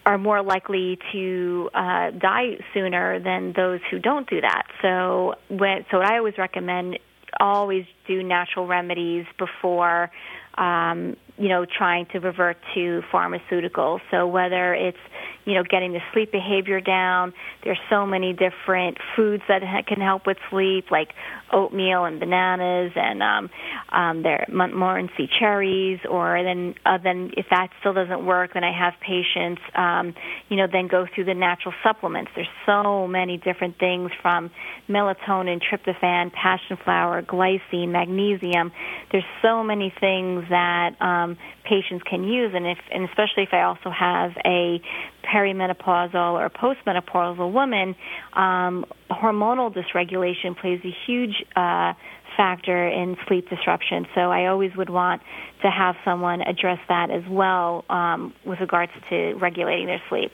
are 0.07 0.17
more 0.17 0.41
likely 0.41 0.97
to 1.11 1.69
uh, 1.73 2.11
die 2.11 2.57
sooner 2.73 3.19
than 3.19 3.51
those 3.57 3.81
who 3.91 3.99
don't 3.99 4.29
do 4.29 4.39
that. 4.39 4.63
So, 4.81 5.33
when, 5.49 5.85
so 5.91 5.97
I 5.97 6.17
always 6.17 6.37
recommend 6.37 6.97
always 7.41 7.85
do 8.07 8.23
natural 8.23 8.67
remedies 8.67 9.25
before 9.37 10.09
um, 10.57 11.17
you 11.37 11.49
know, 11.49 11.65
trying 11.65 12.05
to 12.07 12.19
revert 12.19 12.57
to 12.73 13.01
pharmaceuticals. 13.11 13.99
So 14.11 14.27
whether 14.27 14.73
it's, 14.73 14.97
you 15.45 15.53
know, 15.53 15.63
getting 15.63 15.93
the 15.93 16.01
sleep 16.13 16.31
behavior 16.31 16.81
down, 16.81 17.33
there's 17.63 17.79
so 17.89 18.05
many 18.05 18.33
different 18.33 18.97
foods 19.15 19.43
that 19.47 19.61
can 19.87 20.01
help 20.01 20.25
with 20.25 20.37
sleep, 20.49 20.91
like 20.91 21.09
oatmeal 21.51 22.05
and 22.05 22.19
bananas, 22.19 22.91
and 22.95 23.23
um, 23.23 23.49
um, 23.89 24.23
there 24.23 24.45
Montmorency 24.49 25.29
cherries. 25.39 25.99
Or 26.09 26.41
then, 26.43 26.75
uh, 26.85 26.97
then 27.03 27.31
if 27.37 27.45
that 27.49 27.69
still 27.79 27.93
doesn't 27.93 28.25
work, 28.25 28.53
then 28.53 28.63
I 28.63 28.77
have 28.77 28.93
patients, 28.99 29.61
um, 29.75 30.15
you 30.49 30.57
know, 30.57 30.67
then 30.71 30.87
go 30.87 31.05
through 31.13 31.25
the 31.25 31.33
natural 31.33 31.73
supplements. 31.83 32.31
There's 32.35 32.47
so 32.65 33.07
many 33.07 33.37
different 33.37 33.77
things 33.79 34.11
from 34.21 34.49
melatonin, 34.89 35.61
tryptophan, 35.61 36.31
passion 36.33 36.77
flower, 36.83 37.21
glycine, 37.21 37.89
magnesium. 37.89 38.71
There's 39.11 39.25
so 39.41 39.63
many 39.63 39.93
things 39.99 40.45
that 40.49 40.99
um, 41.01 41.26
um, 41.27 41.37
patients 41.63 42.03
can 42.09 42.23
use, 42.23 42.51
and 42.55 42.65
if 42.65 42.77
and 42.91 43.03
especially 43.09 43.43
if 43.43 43.49
I 43.51 43.63
also 43.63 43.89
have 43.89 44.31
a 44.45 44.79
perimenopausal 45.23 46.15
or 46.15 46.49
postmenopausal 46.49 47.51
woman, 47.51 47.95
um, 48.33 48.85
hormonal 49.11 49.73
dysregulation 49.73 50.57
plays 50.59 50.79
a 50.83 50.95
huge 51.05 51.43
uh, 51.55 51.93
factor 52.35 52.87
in 52.87 53.17
sleep 53.27 53.49
disruption. 53.49 54.05
So 54.15 54.21
I 54.31 54.47
always 54.47 54.71
would 54.77 54.89
want 54.89 55.21
to 55.63 55.69
have 55.69 55.95
someone 56.05 56.41
address 56.41 56.79
that 56.87 57.09
as 57.09 57.23
well 57.29 57.83
um, 57.89 58.33
with 58.45 58.59
regards 58.59 58.91
to 59.09 59.33
regulating 59.41 59.87
their 59.87 60.01
sleep. 60.09 60.31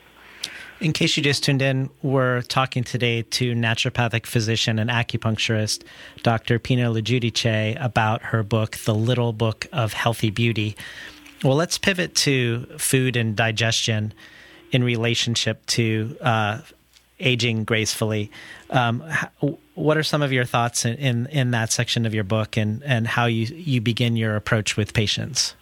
In 0.79 0.91
case 0.91 1.15
you 1.15 1.23
just 1.23 1.43
tuned 1.43 1.61
in, 1.61 1.89
we're 2.01 2.41
talking 2.41 2.83
today 2.83 3.21
to 3.21 3.53
naturopathic 3.53 4.25
physician 4.25 4.79
and 4.79 4.89
acupuncturist 4.89 5.83
Dr. 6.23 6.59
Pina 6.59 6.89
LoGiudice 6.89 7.83
about 7.83 8.21
her 8.21 8.43
book, 8.43 8.77
The 8.77 8.93
Little 8.93 9.33
Book 9.33 9.67
of 9.71 9.93
Healthy 9.93 10.31
Beauty. 10.31 10.75
Well, 11.43 11.55
let's 11.55 11.77
pivot 11.77 12.15
to 12.15 12.65
food 12.77 13.15
and 13.15 13.35
digestion 13.35 14.13
in 14.71 14.83
relationship 14.83 15.65
to 15.67 16.17
uh, 16.21 16.61
aging 17.19 17.63
gracefully. 17.63 18.31
Um, 18.69 19.03
what 19.75 19.97
are 19.97 20.03
some 20.03 20.21
of 20.21 20.31
your 20.31 20.45
thoughts 20.45 20.85
in, 20.85 20.95
in, 20.95 21.25
in 21.27 21.51
that 21.51 21.71
section 21.71 22.05
of 22.05 22.13
your 22.13 22.23
book 22.23 22.57
and, 22.57 22.83
and 22.83 23.07
how 23.07 23.25
you, 23.25 23.45
you 23.55 23.79
begin 23.79 24.15
your 24.15 24.35
approach 24.35 24.75
with 24.75 24.93
patients? 24.93 25.55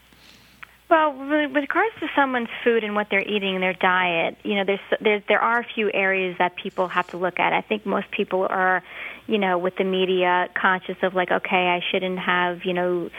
Well, 0.92 1.14
with 1.14 1.56
regards 1.56 1.96
to 2.02 2.08
someone's 2.18 2.50
food 2.66 2.84
and 2.84 2.96
what 2.96 3.08
they're 3.10 3.26
eating 3.26 3.56
in 3.56 3.62
their 3.62 3.74
diet, 3.74 4.36
you 4.44 4.56
know, 4.56 4.66
there's, 4.66 4.80
there's 5.00 5.24
there 5.30 5.40
are 5.40 5.62
a 5.62 5.66
few 5.74 5.90
areas 5.94 6.36
that 6.38 6.58
people 6.62 6.90
have 6.90 7.08
to 7.12 7.18
look 7.18 7.40
at. 7.40 7.54
I 7.54 7.62
think 7.62 7.86
most 7.86 8.12
people 8.12 8.46
are, 8.50 8.84
you 9.26 9.38
know, 9.38 9.58
with 9.58 9.78
the 9.78 9.86
media 9.86 10.50
conscious 10.54 10.98
of 11.02 11.14
like, 11.14 11.32
okay, 11.32 11.70
I 11.70 11.80
shouldn't 11.90 12.20
have, 12.20 12.66
you 12.66 12.74
know, 12.74 13.10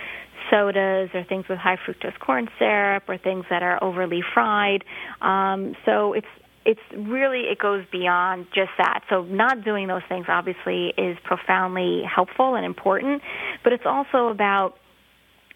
sodas 0.51 1.09
or 1.15 1.25
things 1.25 1.49
with 1.49 1.57
high 1.57 1.79
fructose 1.79 2.19
corn 2.19 2.51
syrup 2.59 3.05
or 3.09 3.17
things 3.17 3.47
that 3.49 3.63
are 3.63 3.83
overly 3.83 4.23
fried. 4.35 4.85
Um, 5.23 5.75
so 5.87 6.13
it's 6.13 6.27
it's 6.67 6.81
really 6.95 7.45
it 7.51 7.59
goes 7.59 7.87
beyond 7.91 8.49
just 8.55 8.71
that. 8.77 9.01
So 9.09 9.23
not 9.23 9.65
doing 9.65 9.89
those 9.89 10.03
things 10.11 10.27
obviously 10.29 10.93
is 10.99 11.17
profoundly 11.25 12.03
helpful 12.05 12.55
and 12.55 12.67
important, 12.67 13.23
but 13.65 13.73
it's 13.73 13.87
also 13.87 14.29
about 14.29 14.77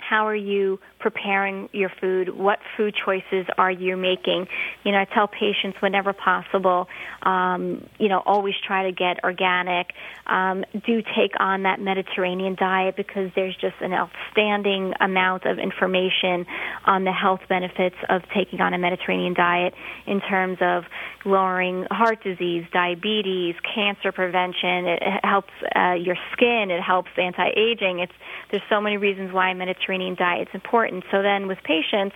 how 0.08 0.26
are 0.26 0.36
you 0.36 0.78
preparing 1.00 1.68
your 1.72 1.90
food? 2.00 2.36
What 2.36 2.58
food 2.76 2.94
choices 3.04 3.46
are 3.58 3.70
you 3.70 3.96
making? 3.96 4.46
You 4.84 4.92
know, 4.92 4.98
I 4.98 5.04
tell 5.04 5.28
patients 5.28 5.78
whenever 5.80 6.12
possible, 6.12 6.88
um, 7.22 7.88
you 7.98 8.08
know, 8.08 8.22
always 8.24 8.54
try 8.66 8.84
to 8.84 8.92
get 8.92 9.24
organic. 9.24 9.92
Um, 10.26 10.64
do 10.72 11.02
take 11.02 11.32
on 11.40 11.64
that 11.64 11.80
Mediterranean 11.80 12.54
diet 12.54 12.96
because 12.96 13.30
there's 13.34 13.56
just 13.56 13.76
an 13.80 13.92
outstanding 13.92 14.92
amount 15.00 15.44
of 15.44 15.58
information 15.58 16.46
on 16.84 17.04
the 17.04 17.12
health 17.12 17.40
benefits 17.48 17.96
of 18.08 18.22
taking 18.34 18.60
on 18.60 18.74
a 18.74 18.78
Mediterranean 18.78 19.34
diet 19.34 19.74
in 20.06 20.20
terms 20.20 20.58
of 20.60 20.84
lowering 21.24 21.86
heart 21.90 22.22
disease, 22.22 22.64
diabetes, 22.72 23.54
cancer 23.74 24.12
prevention. 24.12 24.86
It, 24.86 25.02
helps 25.24 25.52
uh, 25.74 25.94
your 25.94 26.16
skin. 26.32 26.70
It 26.70 26.80
helps 26.80 27.10
anti-aging. 27.16 27.98
It's 27.98 28.12
there's 28.50 28.62
so 28.70 28.80
many 28.80 28.96
reasons 28.96 29.32
why 29.32 29.50
a 29.50 29.54
Mediterranean 29.96 30.16
diet 30.16 30.48
is 30.48 30.54
important. 30.54 31.04
So 31.10 31.22
then 31.22 31.48
with 31.48 31.58
patients, 31.64 32.14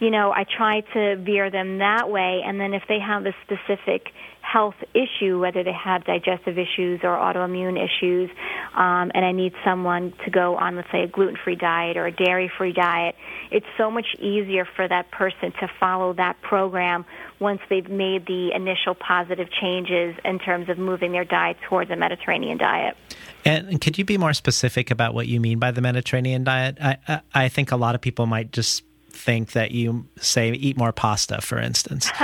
you 0.00 0.10
know, 0.10 0.30
I 0.32 0.44
try 0.44 0.80
to 0.94 1.16
veer 1.16 1.50
them 1.50 1.78
that 1.78 2.10
way, 2.10 2.42
and 2.44 2.60
then 2.60 2.74
if 2.74 2.82
they 2.88 2.98
have 3.00 3.26
a 3.26 3.34
specific 3.44 4.12
health 4.40 4.76
issue, 4.94 5.38
whether 5.38 5.62
they 5.62 5.72
have 5.72 6.04
digestive 6.04 6.56
issues 6.58 7.00
or 7.02 7.10
autoimmune 7.10 7.76
issues, 7.76 8.30
um, 8.74 9.10
and 9.14 9.24
I 9.24 9.32
need 9.32 9.52
someone 9.62 10.14
to 10.24 10.30
go 10.30 10.56
on, 10.56 10.76
let's 10.76 10.90
say, 10.90 11.02
a 11.02 11.06
gluten-free 11.06 11.56
diet 11.56 11.96
or 11.98 12.06
a 12.06 12.12
dairy-free 12.12 12.72
diet, 12.72 13.14
it's 13.50 13.66
so 13.76 13.90
much 13.90 14.06
easier 14.18 14.64
for 14.64 14.88
that 14.88 15.10
person 15.10 15.52
to 15.60 15.68
follow 15.78 16.14
that 16.14 16.40
program 16.40 17.04
once 17.40 17.60
they've 17.68 17.90
made 17.90 18.26
the 18.26 18.52
initial 18.54 18.94
positive 18.94 19.48
changes 19.60 20.16
in 20.24 20.38
terms 20.38 20.68
of 20.70 20.78
moving 20.78 21.12
their 21.12 21.24
diet 21.24 21.56
towards 21.68 21.90
a 21.90 21.96
Mediterranean 21.96 22.56
diet. 22.56 22.96
And 23.44 23.80
could 23.80 23.98
you 23.98 24.04
be 24.04 24.16
more 24.16 24.32
specific 24.32 24.90
about 24.90 25.12
what 25.12 25.28
you 25.28 25.40
mean 25.40 25.58
by 25.58 25.72
the 25.72 25.80
Mediterranean 25.80 26.44
diet? 26.44 26.78
I, 26.80 26.96
I, 27.06 27.20
I 27.34 27.48
think 27.48 27.70
a 27.70 27.76
lot 27.76 27.94
of 27.94 28.00
people 28.00 28.26
might 28.26 28.52
just 28.52 28.82
think 29.18 29.52
that 29.52 29.72
you 29.72 30.06
say 30.16 30.50
eat 30.52 30.76
more 30.76 30.92
pasta, 30.92 31.40
for 31.40 31.58
instance. 31.58 32.10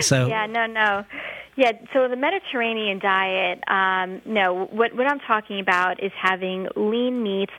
So 0.00 0.26
yeah, 0.28 0.46
no, 0.46 0.66
no. 0.66 1.04
Yeah, 1.56 1.72
so 1.92 2.06
the 2.06 2.14
Mediterranean 2.14 3.00
diet, 3.00 3.64
um, 3.66 4.22
no, 4.24 4.68
what, 4.70 4.94
what 4.94 5.08
I'm 5.08 5.18
talking 5.18 5.58
about 5.58 6.00
is 6.00 6.12
having 6.16 6.68
lean 6.76 7.24
meats 7.24 7.52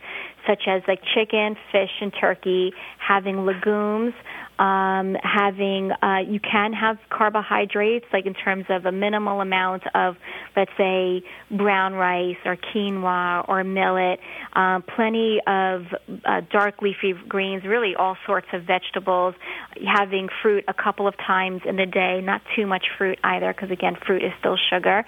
such 0.48 0.64
as 0.68 0.82
like 0.88 1.02
chicken, 1.14 1.58
fish, 1.70 1.92
and 2.00 2.14
turkey, 2.18 2.72
having 2.98 3.46
legumes, 3.46 4.14
um, 4.60 5.16
having 5.24 5.92
uh, 5.92 6.20
you 6.28 6.40
can 6.40 6.74
have 6.74 6.98
carbohydrates 7.10 8.06
like 8.12 8.26
in 8.26 8.34
terms 8.34 8.66
of 8.70 8.86
a 8.86 8.92
minimal 8.92 9.40
amount 9.42 9.84
of 9.96 10.16
let's 10.56 10.72
say 10.78 11.24
brown 11.50 11.94
rice 11.94 12.38
or 12.46 12.58
quinoa 12.58 13.48
or 13.48 13.64
millet 13.64 14.20
uh, 14.54 14.82
plenty 14.96 15.40
of 15.48 15.86
uh, 16.26 16.42
dark 16.52 16.82
leafy 16.82 17.14
greens 17.28 17.64
really 17.64 17.96
all 17.96 18.18
sorts 18.26 18.48
of 18.54 18.64
vegetables 18.64 19.34
having 19.86 20.28
fruit 20.42 20.66
a 20.68 20.74
couple 20.74 21.08
of 21.08 21.16
times 21.18 21.62
in 21.66 21.78
the 21.78 21.86
day 21.86 22.20
not 22.22 22.42
too 22.56 22.68
much 22.68 22.86
fruit 22.98 23.18
either 23.24 23.54
because 23.54 23.72
again 23.72 23.96
fruit 24.06 24.24
is 24.24 24.32
still 24.40 24.58
sugar. 24.70 25.06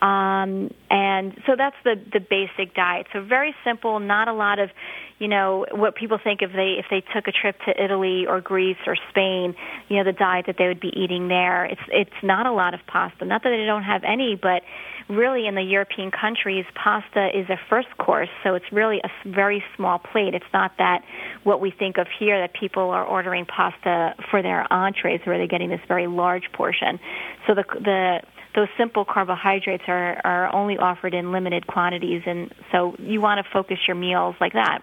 Um, 0.00 0.70
and 0.90 1.34
so 1.46 1.54
that's 1.56 1.76
the 1.84 1.94
the 2.12 2.20
basic 2.20 2.74
diet. 2.74 3.06
So 3.12 3.20
very 3.22 3.54
simple 3.64 3.98
not 3.98 4.28
a 4.28 4.32
lot 4.32 4.58
of 4.58 4.70
you 5.18 5.28
know 5.28 5.66
what 5.70 5.94
people 5.94 6.18
think 6.22 6.42
if 6.42 6.52
they 6.52 6.76
if 6.78 6.86
they 6.90 7.02
took 7.14 7.28
a 7.28 7.32
trip 7.32 7.56
to 7.66 7.82
Italy 7.82 8.26
or 8.26 8.40
Greece 8.40 8.76
or 8.92 8.96
Spain, 9.10 9.54
you 9.88 9.96
know 9.96 10.04
the 10.04 10.12
diet 10.12 10.46
that 10.46 10.56
they 10.58 10.68
would 10.68 10.80
be 10.80 10.92
eating 10.94 11.28
there. 11.28 11.64
It's 11.64 11.80
it's 11.88 12.22
not 12.22 12.46
a 12.46 12.52
lot 12.52 12.74
of 12.74 12.80
pasta. 12.86 13.24
Not 13.24 13.42
that 13.42 13.50
they 13.50 13.64
don't 13.64 13.84
have 13.84 14.04
any, 14.04 14.38
but 14.40 14.62
really 15.08 15.46
in 15.46 15.54
the 15.54 15.62
European 15.62 16.10
countries, 16.10 16.64
pasta 16.74 17.28
is 17.34 17.48
a 17.48 17.58
first 17.68 17.88
course, 17.98 18.28
so 18.42 18.54
it's 18.54 18.70
really 18.72 19.00
a 19.02 19.28
very 19.28 19.62
small 19.76 19.98
plate. 19.98 20.34
It's 20.34 20.52
not 20.52 20.72
that 20.78 21.02
what 21.42 21.60
we 21.60 21.70
think 21.70 21.98
of 21.98 22.06
here 22.18 22.40
that 22.40 22.52
people 22.54 22.90
are 22.90 23.04
ordering 23.04 23.46
pasta 23.46 24.14
for 24.30 24.42
their 24.42 24.70
entrees, 24.72 25.20
where 25.24 25.38
they're 25.38 25.46
getting 25.46 25.70
this 25.70 25.80
very 25.88 26.06
large 26.06 26.50
portion. 26.52 26.98
So 27.46 27.54
the 27.54 27.64
the 27.80 28.20
those 28.54 28.68
simple 28.76 29.06
carbohydrates 29.06 29.84
are, 29.88 30.20
are 30.24 30.54
only 30.54 30.76
offered 30.76 31.14
in 31.14 31.32
limited 31.32 31.66
quantities, 31.66 32.22
and 32.26 32.52
so 32.70 32.94
you 32.98 33.20
want 33.20 33.44
to 33.44 33.50
focus 33.50 33.78
your 33.86 33.96
meals 33.96 34.34
like 34.40 34.52
that. 34.52 34.82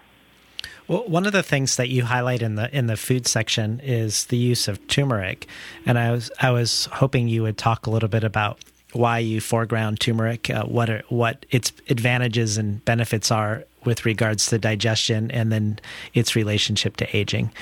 Well, 0.88 1.06
one 1.06 1.26
of 1.26 1.32
the 1.32 1.42
things 1.42 1.76
that 1.76 1.88
you 1.88 2.04
highlight 2.04 2.42
in 2.42 2.56
the 2.56 2.74
in 2.76 2.86
the 2.86 2.96
food 2.96 3.26
section 3.26 3.80
is 3.80 4.26
the 4.26 4.36
use 4.36 4.68
of 4.68 4.84
turmeric, 4.88 5.46
and 5.86 5.98
I 5.98 6.10
was 6.10 6.30
I 6.40 6.50
was 6.50 6.86
hoping 6.92 7.28
you 7.28 7.42
would 7.42 7.58
talk 7.58 7.86
a 7.86 7.90
little 7.90 8.08
bit 8.08 8.24
about 8.24 8.58
why 8.92 9.18
you 9.18 9.40
foreground 9.40 10.00
turmeric, 10.00 10.50
uh, 10.50 10.64
what 10.64 10.90
are, 10.90 11.02
what 11.08 11.46
its 11.50 11.72
advantages 11.88 12.58
and 12.58 12.84
benefits 12.84 13.30
are 13.30 13.64
with 13.84 14.04
regards 14.04 14.46
to 14.46 14.58
digestion, 14.58 15.30
and 15.30 15.52
then 15.52 15.78
its 16.12 16.34
relationship 16.34 16.96
to 16.96 17.16
aging. 17.16 17.52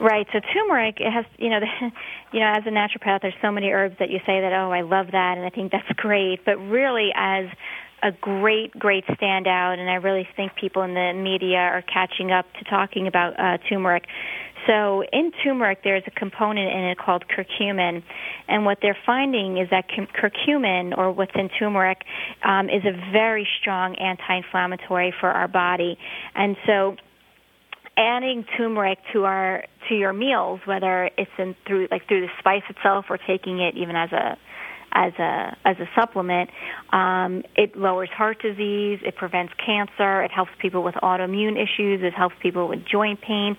Right. 0.00 0.26
So 0.32 0.40
turmeric, 0.40 1.00
it 1.00 1.12
has, 1.12 1.24
you 1.38 1.50
know, 1.50 1.60
the, 1.60 1.66
you 2.32 2.40
know, 2.40 2.52
as 2.56 2.64
a 2.66 2.70
naturopath, 2.70 3.22
there's 3.22 3.34
so 3.40 3.52
many 3.52 3.70
herbs 3.70 3.96
that 3.98 4.10
you 4.10 4.18
say 4.26 4.40
that, 4.40 4.52
oh, 4.52 4.72
I 4.72 4.80
love 4.80 5.12
that, 5.12 5.36
and 5.36 5.46
I 5.46 5.50
think 5.50 5.72
that's 5.72 5.88
great. 5.96 6.44
But 6.44 6.56
really, 6.56 7.10
as 7.14 7.46
a 8.04 8.12
great, 8.12 8.78
great 8.78 9.06
standout, 9.06 9.78
and 9.78 9.88
I 9.88 9.94
really 9.94 10.28
think 10.36 10.54
people 10.56 10.82
in 10.82 10.92
the 10.92 11.14
media 11.14 11.56
are 11.56 11.82
catching 11.82 12.30
up 12.30 12.44
to 12.58 12.64
talking 12.64 13.06
about 13.06 13.40
uh, 13.40 13.56
turmeric. 13.66 14.04
So 14.66 15.02
in 15.10 15.32
turmeric, 15.42 15.80
there's 15.82 16.02
a 16.06 16.10
component 16.10 16.70
in 16.70 16.84
it 16.84 16.98
called 16.98 17.24
curcumin, 17.26 18.02
and 18.46 18.66
what 18.66 18.78
they're 18.82 18.96
finding 19.06 19.56
is 19.56 19.70
that 19.70 19.86
curcumin, 19.88 20.96
or 20.96 21.12
what's 21.12 21.34
in 21.34 21.48
turmeric, 21.48 22.02
um, 22.42 22.68
is 22.68 22.84
a 22.84 22.92
very 23.10 23.48
strong 23.60 23.96
anti-inflammatory 23.96 25.14
for 25.18 25.30
our 25.30 25.48
body, 25.48 25.98
and 26.34 26.56
so 26.66 26.96
adding 27.96 28.44
turmeric 28.56 28.98
to 29.14 29.24
our 29.24 29.64
to 29.88 29.94
your 29.94 30.12
meals, 30.12 30.60
whether 30.66 31.10
it's 31.16 31.30
in 31.38 31.54
through 31.66 31.88
like 31.90 32.06
through 32.06 32.22
the 32.22 32.32
spice 32.38 32.64
itself 32.68 33.06
or 33.08 33.18
taking 33.18 33.60
it 33.60 33.76
even 33.76 33.96
as 33.96 34.12
a 34.12 34.36
as 34.94 35.12
a 35.18 35.56
as 35.64 35.76
a 35.78 35.88
supplement. 35.94 36.50
Um, 36.92 37.42
it 37.56 37.76
lowers 37.76 38.08
heart 38.10 38.40
disease. 38.40 39.00
It 39.04 39.16
prevents 39.16 39.52
cancer. 39.64 40.22
It 40.22 40.30
helps 40.30 40.52
people 40.58 40.82
with 40.82 40.94
autoimmune 40.96 41.56
issues. 41.60 42.02
It 42.02 42.14
helps 42.14 42.36
people 42.40 42.68
with 42.68 42.84
joint 42.86 43.20
pain. 43.20 43.56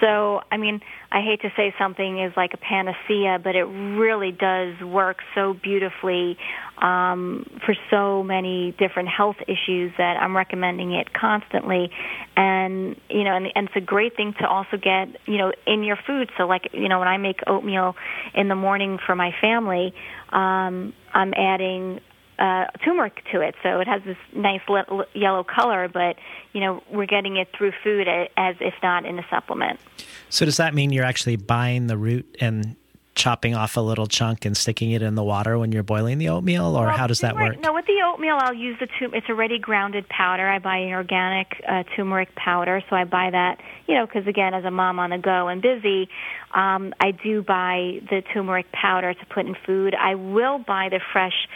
So, 0.00 0.40
I 0.50 0.56
mean, 0.56 0.80
I 1.12 1.20
hate 1.20 1.42
to 1.42 1.50
say 1.54 1.74
something 1.78 2.20
is 2.20 2.32
like 2.38 2.54
a 2.54 2.56
panacea, 2.56 3.38
but 3.44 3.54
it 3.54 3.64
really 3.64 4.32
does 4.32 4.80
work 4.80 5.18
so 5.34 5.52
beautifully 5.52 6.38
um, 6.78 7.44
for 7.66 7.74
so 7.90 8.22
many 8.22 8.74
different 8.78 9.10
health 9.10 9.36
issues 9.46 9.92
that 9.98 10.16
I'm 10.18 10.34
recommending 10.34 10.92
it 10.92 11.12
constantly. 11.12 11.90
And 12.34 12.96
you 13.10 13.24
know, 13.24 13.36
and, 13.36 13.46
and 13.54 13.68
it's 13.68 13.76
a 13.76 13.84
great 13.84 14.16
thing 14.16 14.32
to 14.40 14.48
also 14.48 14.78
get 14.78 15.20
you 15.26 15.36
know 15.36 15.52
in 15.66 15.84
your 15.84 15.98
food. 16.06 16.30
So, 16.38 16.44
like 16.44 16.70
you 16.72 16.88
know, 16.88 16.98
when 16.98 17.08
I 17.08 17.18
make 17.18 17.40
oatmeal 17.46 17.94
in 18.34 18.48
the 18.48 18.56
morning 18.56 18.98
for 19.04 19.14
my 19.14 19.32
family, 19.38 19.92
um, 20.30 20.94
I'm 21.12 21.34
adding 21.36 22.00
uh, 22.38 22.66
turmeric 22.84 23.22
to 23.32 23.40
it, 23.40 23.54
so 23.62 23.80
it 23.80 23.86
has 23.86 24.02
this 24.04 24.16
nice 24.34 24.60
le- 24.68 25.06
yellow 25.14 25.44
color. 25.44 25.88
But 25.88 26.16
you 26.52 26.60
know, 26.60 26.82
we're 26.90 27.06
getting 27.06 27.36
it 27.36 27.48
through 27.56 27.72
food 27.82 28.08
as 28.36 28.56
if 28.60 28.74
not 28.82 29.04
in 29.04 29.18
a 29.18 29.26
supplement. 29.30 29.80
So 30.28 30.44
does 30.44 30.56
that 30.56 30.74
mean 30.74 30.92
you're 30.92 31.04
actually 31.04 31.36
buying 31.36 31.86
the 31.86 31.96
root 31.96 32.36
and 32.40 32.76
chopping 33.14 33.54
off 33.54 33.76
a 33.76 33.80
little 33.80 34.06
chunk 34.06 34.44
and 34.44 34.56
sticking 34.56 34.90
it 34.92 35.02
in 35.02 35.14
the 35.14 35.22
water 35.22 35.58
when 35.58 35.70
you're 35.70 35.82
boiling 35.82 36.18
the 36.18 36.28
oatmeal, 36.28 36.76
or 36.76 36.86
well, 36.86 36.96
how 36.96 37.06
does 37.06 37.20
that 37.20 37.36
work? 37.36 37.60
No, 37.60 37.72
with 37.72 37.86
the 37.86 38.02
oatmeal, 38.06 38.38
I'll 38.40 38.54
use 38.54 38.78
the 38.80 38.86
tum- 38.98 39.14
It's 39.14 39.28
already 39.28 39.58
grounded 39.58 40.08
powder. 40.08 40.48
I 40.48 40.58
buy 40.58 40.78
an 40.78 40.92
organic 40.92 41.62
uh, 41.68 41.82
turmeric 41.94 42.34
powder, 42.34 42.82
so 42.88 42.96
I 42.96 43.04
buy 43.04 43.30
that. 43.30 43.60
You 43.86 43.96
know, 43.96 44.06
because 44.06 44.26
again, 44.26 44.54
as 44.54 44.64
a 44.64 44.70
mom 44.70 44.98
on 44.98 45.10
the 45.10 45.18
go 45.18 45.48
and 45.48 45.60
busy, 45.60 46.08
um, 46.54 46.94
I 47.00 47.10
do 47.10 47.42
buy 47.42 48.00
the 48.08 48.22
turmeric 48.32 48.72
powder 48.72 49.12
to 49.12 49.26
put 49.26 49.46
in 49.46 49.56
food. 49.66 49.94
I 49.94 50.14
will 50.14 50.58
buy 50.58 50.88
the 50.90 51.00
fresh 51.12 51.48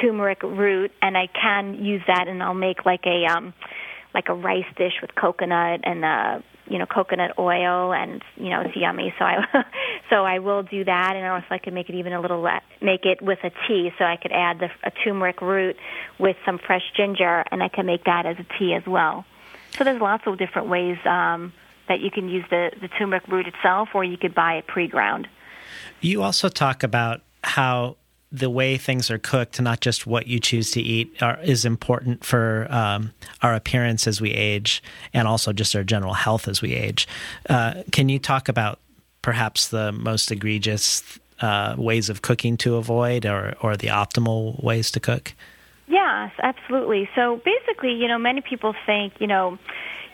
turmeric 0.00 0.42
root, 0.42 0.90
and 1.00 1.16
I 1.16 1.28
can 1.28 1.84
use 1.84 2.02
that, 2.08 2.26
and 2.26 2.42
I'll 2.42 2.54
make 2.54 2.84
like 2.84 3.06
a 3.06 3.26
um, 3.26 3.54
like 4.14 4.28
a 4.28 4.34
rice 4.34 4.64
dish 4.76 4.94
with 5.02 5.14
coconut 5.14 5.80
and 5.82 6.04
uh, 6.04 6.40
you 6.66 6.78
know 6.78 6.86
coconut 6.86 7.32
oil 7.38 7.92
and 7.92 8.22
you 8.36 8.48
know 8.48 8.60
it's 8.60 8.76
yummy. 8.76 9.12
So 9.18 9.24
i 9.24 9.44
so 10.10 10.24
i 10.24 10.38
will 10.38 10.62
do 10.62 10.84
that. 10.84 11.16
And 11.16 11.26
also 11.26 11.46
i 11.50 11.58
could 11.58 11.74
make 11.74 11.88
it 11.88 11.96
even 11.96 12.12
a 12.12 12.20
little 12.20 12.40
le- 12.40 12.62
make 12.80 13.04
it 13.04 13.20
with 13.20 13.40
a 13.42 13.50
tea. 13.66 13.90
So 13.98 14.04
i 14.04 14.16
could 14.16 14.32
add 14.32 14.60
the 14.60 14.68
a 14.84 14.90
turmeric 14.90 15.42
root 15.42 15.76
with 16.18 16.36
some 16.46 16.58
fresh 16.58 16.84
ginger 16.96 17.44
and 17.50 17.62
i 17.62 17.68
can 17.68 17.86
make 17.86 18.04
that 18.04 18.24
as 18.24 18.36
a 18.38 18.58
tea 18.58 18.74
as 18.74 18.86
well. 18.86 19.24
So 19.76 19.84
there's 19.84 20.00
lots 20.00 20.22
of 20.26 20.38
different 20.38 20.68
ways 20.68 20.96
um 21.04 21.52
that 21.88 22.00
you 22.00 22.10
can 22.10 22.28
use 22.28 22.44
the 22.50 22.70
the 22.80 22.88
turmeric 22.88 23.26
root 23.28 23.46
itself 23.46 23.90
or 23.94 24.04
you 24.04 24.16
could 24.16 24.34
buy 24.34 24.54
it 24.54 24.66
pre-ground. 24.66 25.28
You 26.00 26.22
also 26.22 26.48
talk 26.48 26.82
about 26.82 27.22
how 27.42 27.96
the 28.34 28.50
way 28.50 28.76
things 28.76 29.10
are 29.12 29.18
cooked, 29.18 29.60
not 29.60 29.80
just 29.80 30.08
what 30.08 30.26
you 30.26 30.40
choose 30.40 30.72
to 30.72 30.82
eat, 30.82 31.22
are, 31.22 31.38
is 31.42 31.64
important 31.64 32.24
for 32.24 32.66
um, 32.68 33.12
our 33.42 33.54
appearance 33.54 34.08
as 34.08 34.20
we 34.20 34.32
age 34.32 34.82
and 35.12 35.28
also 35.28 35.52
just 35.52 35.76
our 35.76 35.84
general 35.84 36.14
health 36.14 36.48
as 36.48 36.60
we 36.60 36.74
age. 36.74 37.06
Uh, 37.48 37.84
can 37.92 38.08
you 38.08 38.18
talk 38.18 38.48
about 38.48 38.80
perhaps 39.22 39.68
the 39.68 39.92
most 39.92 40.32
egregious 40.32 41.18
uh, 41.40 41.76
ways 41.78 42.10
of 42.10 42.22
cooking 42.22 42.56
to 42.56 42.74
avoid 42.74 43.24
or, 43.24 43.54
or 43.60 43.76
the 43.76 43.86
optimal 43.86 44.62
ways 44.62 44.90
to 44.90 44.98
cook? 44.98 45.32
Yes, 45.86 46.32
absolutely. 46.42 47.08
So 47.14 47.40
basically, 47.44 47.92
you 47.92 48.08
know, 48.08 48.18
many 48.18 48.40
people 48.40 48.74
think, 48.84 49.12
you 49.20 49.28
know, 49.28 49.58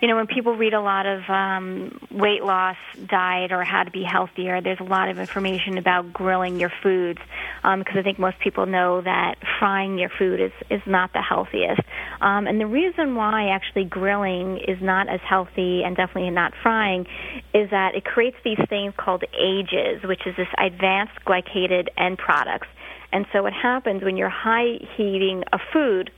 you 0.00 0.08
know, 0.08 0.16
when 0.16 0.26
people 0.26 0.56
read 0.56 0.72
a 0.72 0.80
lot 0.80 1.04
of 1.04 1.20
um, 1.28 2.00
weight 2.10 2.42
loss 2.42 2.76
diet 3.06 3.52
or 3.52 3.64
how 3.64 3.82
to 3.82 3.90
be 3.90 4.02
healthier, 4.02 4.62
there's 4.62 4.80
a 4.80 4.84
lot 4.84 5.10
of 5.10 5.18
information 5.18 5.76
about 5.76 6.12
grilling 6.12 6.58
your 6.58 6.72
foods 6.82 7.18
because 7.62 7.94
um, 7.94 7.98
I 7.98 8.02
think 8.02 8.18
most 8.18 8.38
people 8.38 8.64
know 8.64 9.02
that 9.02 9.34
frying 9.58 9.98
your 9.98 10.10
food 10.18 10.40
is 10.40 10.52
is 10.70 10.80
not 10.86 11.12
the 11.12 11.20
healthiest. 11.20 11.82
Um, 12.22 12.46
and 12.46 12.58
the 12.58 12.66
reason 12.66 13.14
why 13.14 13.50
actually 13.50 13.84
grilling 13.84 14.58
is 14.66 14.78
not 14.80 15.08
as 15.08 15.20
healthy 15.28 15.82
and 15.84 15.94
definitely 15.96 16.30
not 16.30 16.54
frying 16.62 17.06
is 17.52 17.68
that 17.70 17.94
it 17.94 18.04
creates 18.04 18.36
these 18.42 18.60
things 18.70 18.94
called 18.96 19.22
AGEs, 19.34 20.02
which 20.04 20.26
is 20.26 20.34
this 20.36 20.48
advanced 20.58 21.12
glycated 21.26 21.88
end 21.98 22.16
products. 22.16 22.68
And 23.12 23.26
so 23.32 23.42
what 23.42 23.52
happens 23.52 24.02
when 24.02 24.16
you're 24.16 24.30
high 24.30 24.78
heating 24.96 25.42
a 25.52 25.58
food 25.72 26.10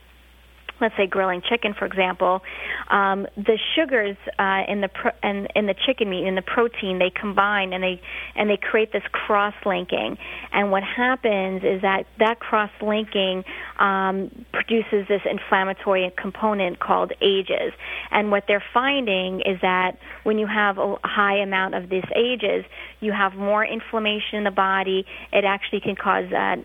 let's 0.82 0.96
say 0.96 1.06
grilling 1.06 1.40
chicken, 1.48 1.74
for 1.78 1.86
example, 1.86 2.42
um, 2.90 3.26
the 3.36 3.58
sugars 3.74 4.16
uh, 4.38 4.62
in 4.68 4.80
the 4.80 4.88
pro- 4.88 5.12
in, 5.22 5.46
in 5.54 5.66
the 5.66 5.74
chicken 5.86 6.10
meat 6.10 6.26
in 6.26 6.34
the 6.34 6.42
protein 6.42 6.98
they 6.98 7.10
combine 7.10 7.72
and 7.72 7.82
they 7.82 8.00
and 8.34 8.50
they 8.50 8.58
create 8.58 8.92
this 8.92 9.02
cross 9.12 9.54
linking. 9.64 10.18
And 10.52 10.70
what 10.70 10.82
happens 10.82 11.62
is 11.62 11.82
that 11.82 12.04
that 12.18 12.40
cross 12.40 12.70
linking 12.82 13.44
um, 13.78 14.44
produces 14.52 15.06
this 15.08 15.22
inflammatory 15.24 16.12
component 16.20 16.80
called 16.80 17.12
AGEs. 17.20 17.72
And 18.10 18.30
what 18.30 18.44
they're 18.48 18.64
finding 18.74 19.40
is 19.40 19.60
that 19.62 19.98
when 20.24 20.38
you 20.38 20.46
have 20.46 20.78
a 20.78 20.96
high 21.04 21.38
amount 21.38 21.74
of 21.74 21.88
these 21.88 22.04
AGEs, 22.14 22.64
you 23.00 23.12
have 23.12 23.34
more 23.34 23.64
inflammation 23.64 24.38
in 24.38 24.44
the 24.44 24.50
body. 24.50 25.06
It 25.32 25.44
actually 25.44 25.80
can 25.80 25.96
cause 25.96 26.30
uh, 26.32 26.56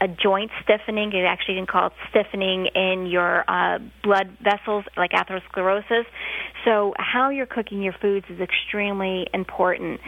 a 0.00 0.08
joint 0.08 0.50
stiffening. 0.62 1.12
It 1.12 1.24
actually 1.24 1.56
can 1.56 1.66
cause 1.66 1.92
stiffening 2.10 2.66
in 2.74 3.06
your 3.06 3.44
uh, 3.54 3.78
blood 4.02 4.36
vessels, 4.42 4.84
like 4.96 5.12
atherosclerosis. 5.12 6.04
So, 6.64 6.94
how 6.98 7.30
you're 7.30 7.46
cooking 7.46 7.82
your 7.82 7.94
foods 8.00 8.26
is 8.28 8.40
extremely 8.40 9.26
important. 9.32 10.00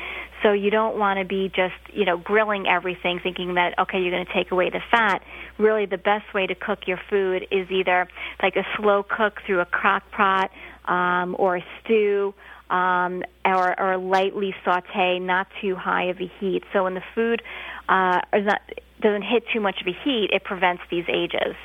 So 0.43 0.53
you 0.53 0.71
don't 0.71 0.99
want 0.99 1.19
to 1.19 1.25
be 1.25 1.49
just, 1.49 1.75
you 1.93 2.05
know, 2.05 2.17
grilling 2.19 2.67
everything 2.67 3.21
thinking 3.23 3.55
that 3.55 3.79
okay, 3.79 3.99
you're 4.01 4.11
going 4.11 4.27
to 4.27 4.33
take 4.33 4.53
away 4.53 4.71
the 4.71 4.81
fat. 4.91 5.23
Really 5.59 5.87
the 5.87 5.99
best 5.99 6.33
way 6.35 6.47
to 6.47 6.55
cook 6.55 6.81
your 6.87 7.01
food 7.09 7.47
is 7.51 7.71
either 7.71 8.09
like 8.43 8.55
a 8.57 8.65
slow 8.77 9.03
cook 9.03 9.41
through 9.47 9.61
a 9.61 9.65
crock 9.65 10.03
pot 10.11 10.51
um, 10.87 11.37
or 11.39 11.57
a 11.57 11.65
stew 11.83 12.35
um, 12.71 13.23
or, 13.45 13.81
or 13.81 13.97
lightly 13.97 14.55
saute, 14.65 15.19
not 15.21 15.47
too 15.61 15.75
high 15.75 16.11
of 16.11 16.21
a 16.21 16.31
heat. 16.41 16.63
So 16.73 16.85
when 16.85 16.95
the 16.95 17.05
food 17.15 17.43
uh, 17.89 18.21
is 18.33 18.45
not, 18.45 18.61
doesn't 19.01 19.23
hit 19.23 19.45
too 19.53 19.61
much 19.61 19.81
of 19.81 19.87
a 19.87 19.97
heat, 20.05 20.31
it 20.33 20.45
prevents 20.45 20.83
these 20.91 21.05
AGEs. 21.09 21.57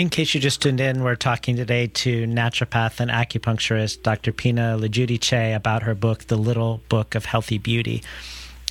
In 0.00 0.08
case 0.08 0.34
you 0.34 0.40
just 0.40 0.62
tuned 0.62 0.80
in, 0.80 1.04
we're 1.04 1.14
talking 1.14 1.56
today 1.56 1.86
to 1.86 2.24
naturopath 2.24 3.00
and 3.00 3.10
acupuncturist 3.10 4.02
Dr. 4.02 4.32
Pina 4.32 4.78
LoGiudice 4.80 5.54
about 5.54 5.82
her 5.82 5.94
book, 5.94 6.24
The 6.28 6.38
Little 6.38 6.80
Book 6.88 7.14
of 7.14 7.26
Healthy 7.26 7.58
Beauty. 7.58 8.02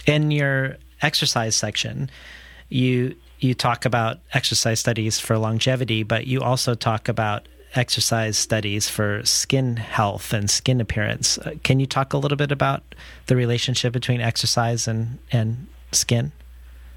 In 0.08 0.32
your 0.32 0.78
exercise 1.04 1.56
section, 1.56 2.10
you 2.70 3.16
you 3.40 3.54
talk 3.54 3.86
about 3.86 4.18
exercise 4.34 4.80
studies 4.80 5.20
for 5.20 5.38
longevity, 5.38 6.02
but 6.02 6.26
you 6.26 6.42
also 6.42 6.74
talk 6.74 7.08
about 7.08 7.48
exercise 7.76 8.36
studies 8.36 8.90
for 8.90 9.24
skin 9.24 9.78
health 9.78 10.34
and 10.34 10.50
skin 10.50 10.82
appearance. 10.82 11.38
Uh, 11.38 11.52
can 11.62 11.80
you 11.80 11.86
talk 11.86 12.14
a 12.14 12.18
little 12.18 12.38
bit 12.38 12.52
about 12.52 12.82
the 13.28 13.36
relationship 13.36 13.94
between 13.94 14.20
exercise 14.20 14.88
and 14.88 15.20
and 15.32 15.68
skin? 15.92 16.32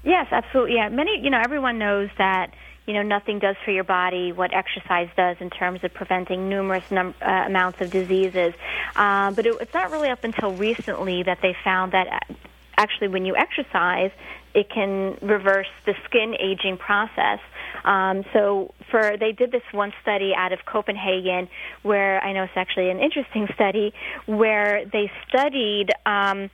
Yes, 0.03 0.25
absolutely. 0.31 0.77
Yeah, 0.77 0.89
many 0.89 1.19
you 1.21 1.29
know 1.29 1.39
everyone 1.39 1.77
knows 1.77 2.09
that 2.17 2.51
you 2.85 2.93
know 2.93 3.03
nothing 3.03 3.39
does 3.39 3.55
for 3.63 3.71
your 3.71 3.83
body 3.83 4.31
what 4.31 4.51
exercise 4.53 5.07
does 5.15 5.37
in 5.39 5.49
terms 5.49 5.79
of 5.83 5.93
preventing 5.93 6.49
numerous 6.49 6.83
num- 6.91 7.15
uh, 7.21 7.43
amounts 7.45 7.79
of 7.81 7.91
diseases. 7.91 8.53
Uh, 8.95 9.31
but 9.31 9.45
it, 9.45 9.55
it's 9.61 9.73
not 9.73 9.91
really 9.91 10.09
up 10.09 10.23
until 10.23 10.55
recently 10.55 11.23
that 11.23 11.39
they 11.41 11.55
found 11.63 11.93
that 11.93 12.07
uh, 12.07 12.33
actually 12.77 13.07
when 13.07 13.25
you 13.25 13.35
exercise, 13.35 14.11
it 14.53 14.69
can 14.69 15.17
reverse 15.21 15.67
the 15.85 15.93
skin 16.05 16.35
aging 16.39 16.77
process. 16.77 17.39
Um, 17.85 18.23
so 18.33 18.73
for 18.91 19.15
they 19.19 19.31
did 19.31 19.51
this 19.51 19.63
one 19.71 19.93
study 20.01 20.33
out 20.35 20.53
of 20.53 20.59
Copenhagen, 20.65 21.49
where 21.81 22.23
I 22.23 22.33
know 22.33 22.43
it's 22.43 22.53
actually 22.55 22.89
an 22.89 22.99
interesting 22.99 23.47
study, 23.55 23.93
where 24.25 24.85
they 24.91 25.11
studied. 25.27 25.87
Um, 26.05 26.49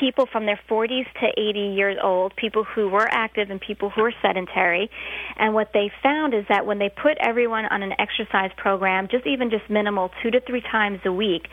people 0.00 0.26
from 0.32 0.46
their 0.46 0.58
40s 0.68 1.06
to 1.20 1.28
80 1.36 1.60
years 1.60 1.98
old, 2.02 2.34
people 2.34 2.64
who 2.64 2.88
were 2.88 3.06
active 3.08 3.50
and 3.50 3.60
people 3.60 3.90
who 3.90 4.02
were 4.02 4.14
sedentary. 4.22 4.90
And 5.36 5.54
what 5.54 5.70
they 5.74 5.92
found 6.02 6.32
is 6.34 6.46
that 6.48 6.64
when 6.64 6.78
they 6.78 6.88
put 6.88 7.18
everyone 7.20 7.66
on 7.66 7.82
an 7.82 7.92
exercise 7.98 8.50
program, 8.56 9.08
just 9.08 9.26
even 9.26 9.50
just 9.50 9.68
minimal, 9.68 10.10
two 10.22 10.30
to 10.30 10.40
three 10.40 10.62
times 10.62 11.00
a 11.04 11.12
week, 11.12 11.46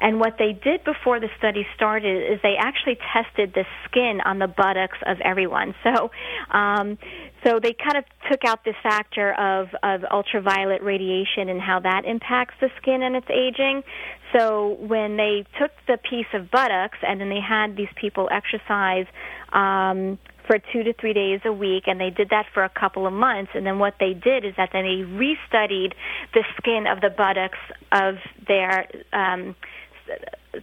and 0.00 0.20
what 0.20 0.36
they 0.38 0.52
did 0.52 0.84
before 0.84 1.18
the 1.18 1.28
study 1.36 1.66
started 1.74 2.32
is 2.32 2.38
they 2.42 2.54
actually 2.56 2.98
tested 3.12 3.52
the 3.54 3.64
skin 3.84 4.20
on 4.24 4.38
the 4.38 4.46
buttocks 4.46 4.98
of 5.04 5.20
everyone. 5.20 5.74
So, 5.82 6.10
um, 6.50 6.98
so 7.44 7.60
they 7.60 7.72
kind 7.72 7.96
of 7.96 8.04
took 8.30 8.44
out 8.44 8.64
this 8.64 8.74
factor 8.82 9.32
of, 9.34 9.68
of 9.82 10.04
ultraviolet 10.10 10.82
radiation 10.82 11.48
and 11.48 11.60
how 11.60 11.80
that 11.80 12.04
impacts 12.04 12.54
the 12.60 12.68
skin 12.80 13.02
and 13.02 13.14
its 13.14 13.28
aging. 13.30 13.82
So 14.36 14.76
when 14.80 15.16
they 15.16 15.46
took 15.58 15.70
the 15.86 15.98
piece 15.98 16.26
of 16.34 16.50
buttocks 16.50 16.98
and 17.06 17.20
then 17.20 17.28
they 17.28 17.40
had 17.40 17.76
these 17.76 17.88
people 17.96 18.28
exercise 18.30 19.06
um, 19.52 20.18
for 20.46 20.58
two 20.72 20.82
to 20.82 20.92
three 20.94 21.12
days 21.12 21.40
a 21.44 21.52
week, 21.52 21.84
and 21.86 22.00
they 22.00 22.10
did 22.10 22.30
that 22.30 22.46
for 22.52 22.64
a 22.64 22.70
couple 22.70 23.06
of 23.06 23.12
months. 23.12 23.52
And 23.54 23.66
then 23.66 23.78
what 23.78 23.94
they 24.00 24.14
did 24.14 24.44
is 24.44 24.54
that 24.56 24.70
then 24.72 24.84
they 24.84 25.04
restudied 25.04 25.92
the 26.34 26.42
skin 26.56 26.86
of 26.86 27.00
the 27.00 27.10
buttocks 27.10 27.58
of 27.92 28.16
their 28.46 28.88
um, 29.12 29.54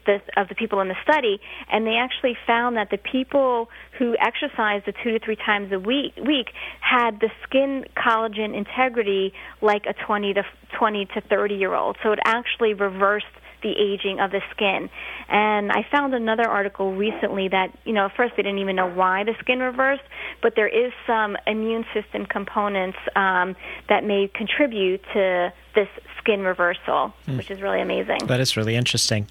the, 0.05 0.21
of 0.38 0.47
the 0.49 0.55
people 0.55 0.81
in 0.81 0.88
the 0.88 0.95
study, 1.03 1.39
and 1.71 1.86
they 1.86 1.95
actually 1.95 2.38
found 2.45 2.77
that 2.77 2.89
the 2.89 2.97
people 2.97 3.69
who 3.97 4.15
exercised 4.19 4.86
the 4.86 4.93
two 5.03 5.17
to 5.17 5.19
three 5.23 5.38
times 5.38 5.71
a 5.71 5.79
week, 5.79 6.13
week 6.17 6.47
had 6.81 7.19
the 7.19 7.29
skin 7.43 7.86
collagen 7.95 8.55
integrity 8.55 9.34
like 9.62 9.86
a 9.88 9.93
20 10.05 10.34
to 10.34 10.43
20 10.77 11.05
to 11.13 11.21
30 11.21 11.55
year 11.55 11.73
old. 11.73 11.97
So 12.03 12.12
it 12.12 12.19
actually 12.25 12.73
reversed 12.73 13.25
the 13.63 13.71
aging 13.71 14.19
of 14.19 14.29
the 14.29 14.41
skin. 14.51 14.89
And 15.27 15.71
I 15.71 15.86
found 15.91 16.13
another 16.13 16.47
article 16.47 16.93
recently 16.93 17.47
that, 17.49 17.75
you 17.84 17.93
know, 17.93 18.05
at 18.05 18.12
first 18.15 18.34
they 18.38 18.43
didn't 18.43 18.60
even 18.60 18.75
know 18.75 18.89
why 18.89 19.23
the 19.23 19.34
skin 19.39 19.60
reversed, 19.60 20.03
but 20.43 20.53
there 20.55 20.67
is 20.67 20.93
some 21.08 21.36
immune 21.47 21.84
system 21.93 22.27
components 22.27 22.97
um, 23.15 23.55
that 23.89 24.03
may 24.03 24.29
contribute 24.34 25.01
to 25.13 25.51
this 25.73 25.88
skin 26.25 26.41
reversal, 26.41 27.13
mm. 27.27 27.38
which 27.38 27.51
is 27.51 27.61
really 27.61 27.81
amazing. 27.81 28.17
That 28.25 28.39
is 28.39 28.57
really 28.57 28.75
interesting. 28.75 29.27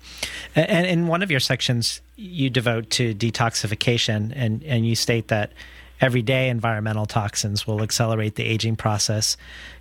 And 0.55 0.87
in 0.87 1.09
one 1.09 1.23
of 1.23 1.31
your 1.31 1.41
sections, 1.41 2.01
you 2.17 2.51
devote 2.51 2.91
to 2.91 3.15
detoxification, 3.15 4.33
and, 4.35 4.63
and 4.63 4.87
you 4.87 4.95
state 4.95 5.29
that 5.29 5.53
everyday 6.01 6.49
environmental 6.49 7.07
toxins 7.07 7.67
will 7.67 7.83
accelerate 7.83 8.37
the 8.37 8.45
aging 8.45 8.77
process. 8.77 9.37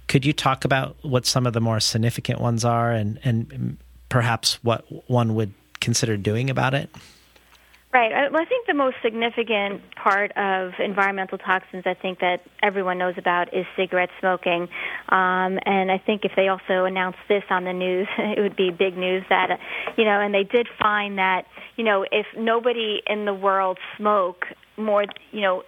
Could 0.07 0.25
you 0.25 0.33
talk 0.33 0.65
about 0.65 0.95
what 1.03 1.25
some 1.25 1.45
of 1.45 1.53
the 1.53 1.61
more 1.61 1.79
significant 1.79 2.41
ones 2.41 2.65
are 2.65 2.91
and, 2.91 3.19
and 3.23 3.77
perhaps 4.09 4.55
what 4.63 4.85
one 5.09 5.35
would 5.35 5.53
consider 5.79 6.17
doing 6.17 6.49
about 6.49 6.73
it? 6.73 6.89
Right. 7.93 8.31
Well, 8.31 8.41
I 8.41 8.45
think 8.45 8.65
the 8.65 8.73
most 8.73 8.95
significant 9.03 9.83
part 9.95 10.31
of 10.35 10.71
environmental 10.79 11.37
toxins, 11.37 11.83
I 11.85 11.93
think 11.93 12.21
that 12.21 12.37
everyone 12.63 12.97
knows 12.97 13.13
about, 13.19 13.53
is 13.53 13.67
cigarette 13.77 14.09
smoking. 14.19 14.63
Um, 15.09 15.59
and 15.63 15.91
I 15.91 16.01
think 16.03 16.25
if 16.25 16.31
they 16.35 16.47
also 16.47 16.85
announced 16.85 17.19
this 17.29 17.43
on 17.51 17.65
the 17.65 17.73
news, 17.73 18.07
it 18.17 18.41
would 18.41 18.55
be 18.55 18.71
big 18.71 18.97
news 18.97 19.23
that, 19.29 19.59
you 19.95 20.05
know, 20.05 20.19
and 20.19 20.33
they 20.33 20.41
did 20.43 20.67
find 20.81 21.19
that, 21.19 21.43
you 21.75 21.83
know, 21.83 22.03
if 22.11 22.25
nobody 22.35 22.99
in 23.05 23.25
the 23.25 23.33
world 23.33 23.77
smoke 23.95 24.45
more, 24.75 25.05
you 25.31 25.41
know, 25.41 25.61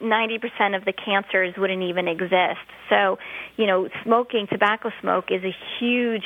90% 0.00 0.76
of 0.76 0.84
the 0.86 0.92
cancers 0.92 1.54
wouldn't 1.58 1.82
even 1.82 2.08
exist. 2.08 2.64
So, 2.88 3.18
you 3.56 3.66
know, 3.66 3.88
smoking, 4.02 4.46
tobacco 4.50 4.90
smoke 5.00 5.26
is 5.30 5.42
a 5.44 5.54
huge 5.78 6.24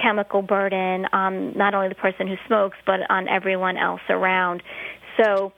chemical 0.00 0.42
burden 0.42 1.06
on 1.12 1.56
not 1.56 1.74
only 1.74 1.88
the 1.88 1.94
person 1.94 2.26
who 2.26 2.36
smokes, 2.46 2.76
but 2.86 3.00
on 3.10 3.28
everyone 3.28 3.76
else 3.76 4.00
around. 4.08 4.62
So, 5.16 5.52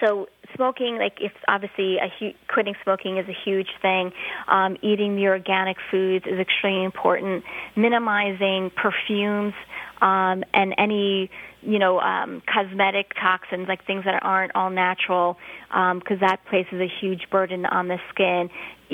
so 0.00 0.26
smoking, 0.54 0.96
like 0.98 1.18
it's 1.20 1.34
obviously 1.48 1.98
a 1.98 2.08
hu- 2.18 2.34
quitting 2.48 2.74
smoking 2.82 3.18
is 3.18 3.26
a 3.28 3.36
huge 3.44 3.68
thing. 3.82 4.12
Um, 4.48 4.76
eating 4.82 5.16
the 5.16 5.26
organic 5.26 5.76
foods 5.90 6.24
is 6.26 6.38
extremely 6.38 6.84
important. 6.84 7.44
Minimizing 7.76 8.70
perfumes 8.76 9.54
um, 10.00 10.44
and 10.52 10.74
any 10.78 11.30
you 11.64 11.78
know 11.78 11.98
um, 11.98 12.42
cosmetic 12.52 13.12
toxins, 13.14 13.66
like 13.68 13.86
things 13.86 14.04
that 14.04 14.22
aren't 14.22 14.54
all 14.54 14.70
natural, 14.70 15.36
because 15.68 16.18
um, 16.20 16.20
that 16.20 16.40
places 16.48 16.74
a 16.74 16.88
huge 17.00 17.22
burden 17.30 17.66
on 17.66 17.88
the 17.88 17.98
skin. 18.12 18.50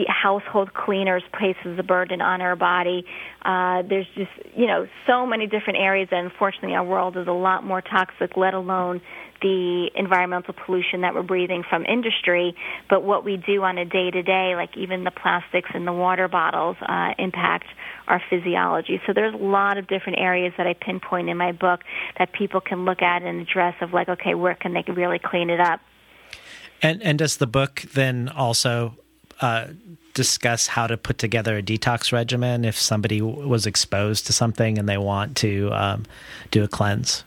Household 0.07 0.73
cleaners 0.73 1.23
places 1.37 1.79
a 1.79 1.83
burden 1.83 2.23
on 2.23 2.41
our 2.41 2.57
body. 2.57 3.05
Uh, 3.45 3.83
there's 3.89 4.07
just 4.15 4.31
you 4.57 4.67
know 4.67 4.87
so 5.07 5.27
many 5.27 5.47
different 5.47 5.79
areas, 5.79 6.09
and 6.11 6.31
unfortunately, 6.31 6.75
our 6.75 6.85
world 6.85 7.17
is 7.17 7.27
a 7.27 7.33
lot 7.33 7.65
more 7.65 7.83
toxic. 7.83 8.37
Let 8.37 8.55
alone 8.55 9.01
the 9.43 9.91
environmental 9.95 10.55
pollution 10.67 11.01
that 11.01 11.15
we're 11.15 11.23
breathing 11.23 11.65
from 11.69 11.85
industry, 11.85 12.55
but 12.89 13.03
what 13.03 13.25
we 13.25 13.37
do 13.37 13.63
on 13.63 13.79
a 13.79 13.85
day 13.85 14.11
to 14.11 14.23
day, 14.23 14.53
like 14.55 14.77
even 14.77 15.05
the 15.05 15.11
plastics 15.11 15.71
in 15.75 15.85
the 15.85 15.93
water 15.93 16.29
bottles, 16.29 16.77
uh, 16.87 17.11
impact 17.19 17.67
our 18.09 18.23
physiology. 18.31 19.01
So 19.07 19.13
there's 19.13 19.35
a 19.35 19.39
lot 19.39 19.79
of 19.79 19.87
different 19.87 20.19
areas 20.19 20.53
that 20.57 20.67
I 20.67 20.75
pinpoint 20.75 21.29
in 21.29 21.37
my 21.37 21.53
book 21.53 21.81
that 22.19 22.33
people 22.33 22.61
can 22.61 22.85
look 22.85 23.03
at 23.03 23.23
and 23.23 23.41
address 23.41 23.75
of 23.81 23.93
like, 23.93 24.09
okay, 24.09 24.35
where 24.35 24.55
can 24.55 24.73
they 24.73 24.85
really 24.89 25.19
clean 25.19 25.51
it 25.51 25.61
up? 25.61 25.81
And 26.83 27.03
and 27.03 27.19
does 27.19 27.37
the 27.37 27.47
book 27.47 27.83
then 27.93 28.29
also 28.29 28.95
uh, 29.41 29.69
discuss 30.15 30.67
how 30.67 30.87
to 30.87 30.97
put 30.97 31.19
together 31.19 31.57
a 31.57 31.63
detox 31.63 32.13
regimen 32.13 32.65
if 32.65 32.79
somebody 32.79 33.21
was 33.21 33.67
exposed 33.67 34.27
to 34.27 34.33
something 34.33 34.79
and 34.79 34.89
they 34.89 34.99
want 34.99 35.37
to 35.39 35.71
um, 35.73 36.05
do 36.51 36.65
a 36.65 36.69
cleanse? 36.69 37.25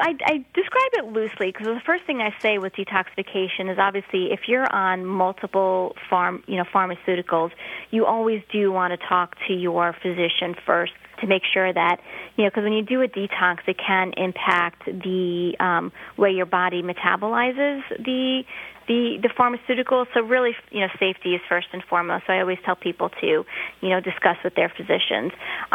I, 0.00 0.16
I 0.24 0.44
describe 0.54 0.90
it 0.94 1.12
loosely 1.12 1.52
because 1.52 1.66
the 1.66 1.80
first 1.84 2.04
thing 2.04 2.20
I 2.20 2.34
say 2.40 2.58
with 2.58 2.74
detoxification 2.74 3.70
is 3.70 3.78
obviously 3.78 4.32
if 4.32 4.48
you're 4.48 4.72
on 4.74 5.04
multiple 5.04 5.94
farm, 6.08 6.42
you 6.46 6.56
know, 6.56 6.64
pharmaceuticals, 6.64 7.50
you 7.90 8.06
always 8.06 8.42
do 8.50 8.72
want 8.72 8.98
to 8.98 9.06
talk 9.06 9.36
to 9.46 9.52
your 9.52 9.94
physician 10.02 10.54
first 10.66 10.92
to 11.20 11.26
make 11.26 11.42
sure 11.52 11.72
that 11.72 12.00
you 12.36 12.44
know 12.44 12.50
because 12.50 12.64
when 12.64 12.72
you 12.72 12.82
do 12.82 13.02
a 13.02 13.08
detox 13.08 13.58
it 13.66 13.76
can 13.78 14.12
impact 14.16 14.86
the 14.86 15.54
um, 15.60 15.92
way 16.16 16.30
your 16.30 16.46
body 16.46 16.82
metabolizes 16.82 17.82
the 18.02 18.42
the 18.90 19.02
the 19.22 19.32
pharmaceuticals. 19.38 20.06
So 20.14 20.18
really, 20.34 20.54
you 20.70 20.80
know, 20.80 20.90
safety 20.98 21.30
is 21.38 21.42
first 21.48 21.68
and 21.72 21.82
foremost. 21.90 22.24
So 22.26 22.32
I 22.32 22.40
always 22.44 22.58
tell 22.66 22.78
people 22.88 23.08
to, 23.22 23.32
you 23.82 23.90
know, 23.92 24.00
discuss 24.10 24.38
with 24.42 24.54
their 24.60 24.70
physicians. 24.76 25.30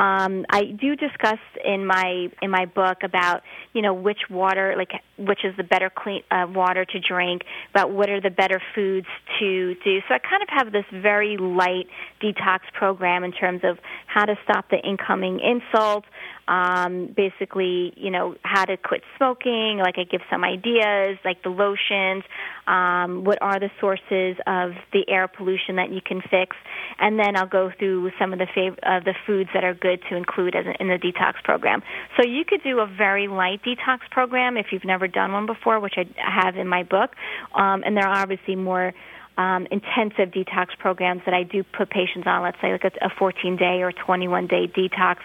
Um, 0.06 0.34
I 0.50 0.62
do 0.84 0.90
discuss 1.08 1.42
in 1.64 1.82
my 1.96 2.28
in 2.42 2.50
my 2.60 2.66
book 2.66 3.00
about 3.04 3.38
you 3.76 3.82
know 3.86 3.94
which 4.08 4.24
water, 4.30 4.68
like 4.82 4.94
which 5.30 5.42
is 5.48 5.54
the 5.56 5.68
better 5.74 5.90
clean 6.02 6.24
uh, 6.30 6.46
water 6.62 6.84
to 6.94 6.98
drink, 7.12 7.44
about 7.74 7.88
what 7.98 8.08
are 8.14 8.22
the 8.30 8.36
better 8.44 8.60
foods 8.76 9.08
to 9.40 9.50
do. 9.88 9.94
So 10.08 10.12
I 10.18 10.20
kind 10.32 10.44
of 10.46 10.50
have 10.60 10.68
this 10.78 10.88
very 10.92 11.38
light 11.38 11.88
detox 12.22 12.60
program 12.74 13.24
in 13.24 13.32
terms 13.32 13.62
of 13.64 13.76
how 14.08 14.26
to 14.26 14.36
stop 14.44 14.70
the 14.70 14.80
incoming 14.92 15.36
insult. 15.40 16.04
um, 16.48 16.94
basically, 17.16 17.94
you 17.96 18.12
know, 18.12 18.36
how 18.44 18.66
to 18.66 18.78
quit 18.78 19.02
smoking. 19.18 19.80
Like 19.80 19.96
I 19.98 20.04
give 20.04 20.22
some 20.30 20.44
ideas, 20.44 21.18
like 21.30 21.40
the 21.48 21.54
lotions. 21.66 22.24
Um, 22.68 23.05
what 23.08 23.38
are 23.42 23.60
the 23.60 23.70
sources 23.80 24.38
of 24.48 24.74
the 24.94 25.08
air 25.08 25.28
pollution 25.28 25.76
that 25.78 25.92
you 25.92 26.02
can 26.02 26.22
fix? 26.22 26.56
And 27.00 27.20
then 27.20 27.36
I'll 27.36 27.48
go 27.48 27.72
through 27.78 28.12
some 28.20 28.34
of 28.34 28.40
the 28.40 28.46
fav- 28.46 29.04
the 29.04 29.16
foods 29.26 29.50
that 29.54 29.64
are 29.64 29.74
good 29.74 30.02
to 30.10 30.16
include 30.16 30.56
as 30.56 30.66
in 30.80 30.88
the 30.88 30.98
detox 30.98 31.44
program. 31.44 31.84
So 32.18 32.26
you 32.26 32.46
could 32.46 32.64
do 32.64 32.80
a 32.80 32.88
very 32.88 33.28
light 33.28 33.62
detox 33.64 34.00
program 34.12 34.58
if 34.58 34.68
you've 34.72 34.86
never 34.86 35.08
done 35.08 35.32
one 35.32 35.46
before, 35.46 35.80
which 35.80 35.96
I 35.98 36.06
have 36.18 36.58
in 36.58 36.68
my 36.68 36.84
book. 36.84 37.16
Um, 37.54 37.84
and 37.86 37.96
there 37.96 38.08
are 38.08 38.22
obviously 38.22 38.56
more 38.56 38.94
um, 39.38 39.68
intensive 39.70 40.32
detox 40.32 40.78
programs 40.78 41.22
that 41.26 41.34
I 41.34 41.44
do 41.44 41.64
put 41.64 41.90
patients 41.90 42.26
on, 42.26 42.42
let's 42.42 42.60
say 42.62 42.72
like 42.72 42.86
a 42.86 43.10
14 43.10 43.58
day 43.58 43.82
or 43.82 43.92
21 43.92 44.48
day 44.48 44.68
detox 44.68 45.18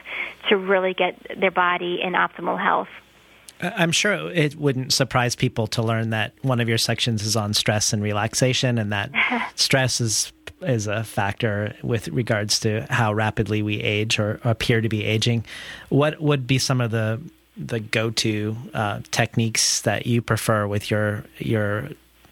to 0.48 0.56
really 0.56 0.94
get 0.94 1.14
their 1.38 1.50
body 1.50 2.00
in 2.02 2.14
optimal 2.14 2.60
health. 2.60 2.88
I'm 3.62 3.92
sure 3.92 4.30
it 4.30 4.56
wouldn't 4.56 4.92
surprise 4.92 5.36
people 5.36 5.66
to 5.68 5.82
learn 5.82 6.10
that 6.10 6.32
one 6.42 6.60
of 6.60 6.68
your 6.68 6.78
sections 6.78 7.22
is 7.22 7.36
on 7.36 7.54
stress 7.54 7.92
and 7.92 8.02
relaxation, 8.02 8.78
and 8.78 8.92
that 8.92 9.10
stress 9.56 10.00
is 10.00 10.32
is 10.62 10.86
a 10.86 11.02
factor 11.04 11.74
with 11.82 12.08
regards 12.08 12.60
to 12.60 12.86
how 12.90 13.12
rapidly 13.12 13.62
we 13.62 13.80
age 13.80 14.18
or 14.18 14.40
appear 14.44 14.82
to 14.82 14.88
be 14.90 15.04
aging. 15.04 15.44
What 15.88 16.20
would 16.20 16.46
be 16.46 16.58
some 16.58 16.80
of 16.80 16.90
the 16.90 17.20
the 17.56 17.80
go 17.80 18.10
to 18.10 18.56
uh, 18.74 19.00
techniques 19.10 19.82
that 19.82 20.06
you 20.06 20.22
prefer 20.22 20.66
with 20.66 20.90
your 20.90 21.24
your 21.38 21.88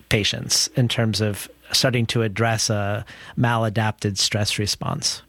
patients 0.08 0.68
in 0.68 0.88
terms 0.88 1.20
of 1.20 1.50
starting 1.72 2.06
to 2.06 2.22
address 2.22 2.70
a 2.70 3.04
maladapted 3.36 4.16
stress 4.16 4.58
response. 4.58 5.22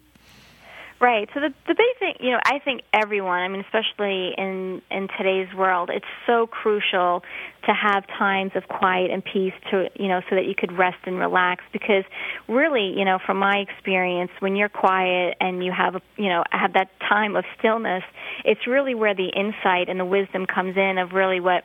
Right. 1.02 1.30
So 1.34 1.40
the 1.40 1.54
the 1.66 1.76
big 1.76 1.98
thing, 1.98 2.16
you 2.20 2.32
know, 2.32 2.40
I 2.44 2.60
think 2.60 2.82
everyone, 2.94 3.40
I 3.40 3.48
mean, 3.48 3.62
especially 3.62 4.34
in 4.38 4.82
in 4.92 5.08
today's 5.18 5.48
world, 5.56 5.90
it's 5.90 6.06
so 6.28 6.46
crucial 6.46 7.24
to 7.66 7.74
have 7.74 8.06
times 8.08 8.52
of 8.56 8.68
quiet 8.68 9.10
and 9.10 9.24
peace 9.24 9.54
to, 9.72 9.88
you 9.96 10.10
know, 10.10 10.20
so 10.30 10.36
that 10.36 10.46
you 10.46 10.56
could 10.58 10.74
rest 10.74 10.98
and 11.06 11.18
relax 11.18 11.64
because 11.72 12.04
really, 12.50 12.94
you 12.98 13.06
know, 13.06 13.18
from 13.26 13.38
my 13.38 13.60
experience, 13.60 14.32
when 14.40 14.58
you're 14.58 14.68
quiet 14.68 15.38
and 15.40 15.64
you 15.64 15.72
have, 15.72 15.96
a, 15.96 16.02
you 16.18 16.28
know, 16.28 16.44
have 16.52 16.74
that 16.74 16.90
time 17.08 17.38
of 17.38 17.46
stillness, 17.58 18.04
it's 18.44 18.68
really 18.68 18.94
where 18.94 19.16
the 19.16 19.30
insight 19.30 19.88
and 19.88 20.00
the 20.02 20.06
wisdom 20.06 20.46
comes 20.46 20.76
in 20.76 20.98
of 20.98 21.14
really 21.14 21.40
what 21.40 21.64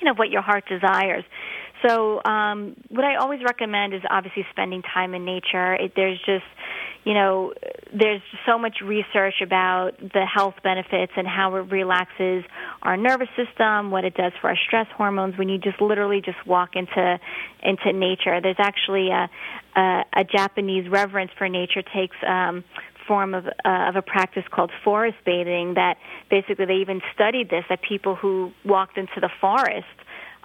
you 0.00 0.06
know 0.06 0.14
what 0.14 0.30
your 0.30 0.42
heart 0.42 0.64
desires. 0.68 1.22
So, 1.86 2.22
um, 2.24 2.76
what 2.88 3.04
I 3.04 3.16
always 3.16 3.40
recommend 3.42 3.94
is 3.94 4.02
obviously 4.08 4.46
spending 4.50 4.82
time 4.82 5.14
in 5.14 5.24
nature. 5.24 5.74
It, 5.74 5.92
there's 5.96 6.18
just, 6.18 6.44
you 7.04 7.14
know, 7.14 7.52
there's 7.92 8.22
so 8.46 8.58
much 8.58 8.78
research 8.82 9.34
about 9.42 9.98
the 9.98 10.24
health 10.24 10.54
benefits 10.62 11.12
and 11.16 11.26
how 11.26 11.56
it 11.56 11.70
relaxes 11.72 12.44
our 12.82 12.96
nervous 12.96 13.28
system, 13.36 13.90
what 13.90 14.04
it 14.04 14.14
does 14.14 14.32
for 14.40 14.50
our 14.50 14.56
stress 14.66 14.86
hormones 14.96 15.36
when 15.36 15.48
you 15.48 15.58
just 15.58 15.80
literally 15.80 16.20
just 16.20 16.46
walk 16.46 16.76
into 16.76 17.18
into 17.62 17.92
nature. 17.92 18.40
There's 18.40 18.56
actually 18.60 19.10
a 19.10 19.28
a, 19.74 20.04
a 20.14 20.24
Japanese 20.24 20.88
reverence 20.88 21.30
for 21.36 21.48
nature 21.48 21.82
takes 21.82 22.16
um, 22.26 22.62
form 23.06 23.34
of, 23.34 23.46
uh, 23.46 23.88
of 23.88 23.96
a 23.96 24.02
practice 24.02 24.44
called 24.50 24.70
forest 24.84 25.16
bathing 25.24 25.74
that 25.74 25.96
basically 26.30 26.66
they 26.66 26.74
even 26.74 27.00
studied 27.14 27.50
this 27.50 27.64
that 27.68 27.80
people 27.82 28.14
who 28.14 28.52
walked 28.64 28.96
into 28.96 29.20
the 29.20 29.30
forest 29.40 29.86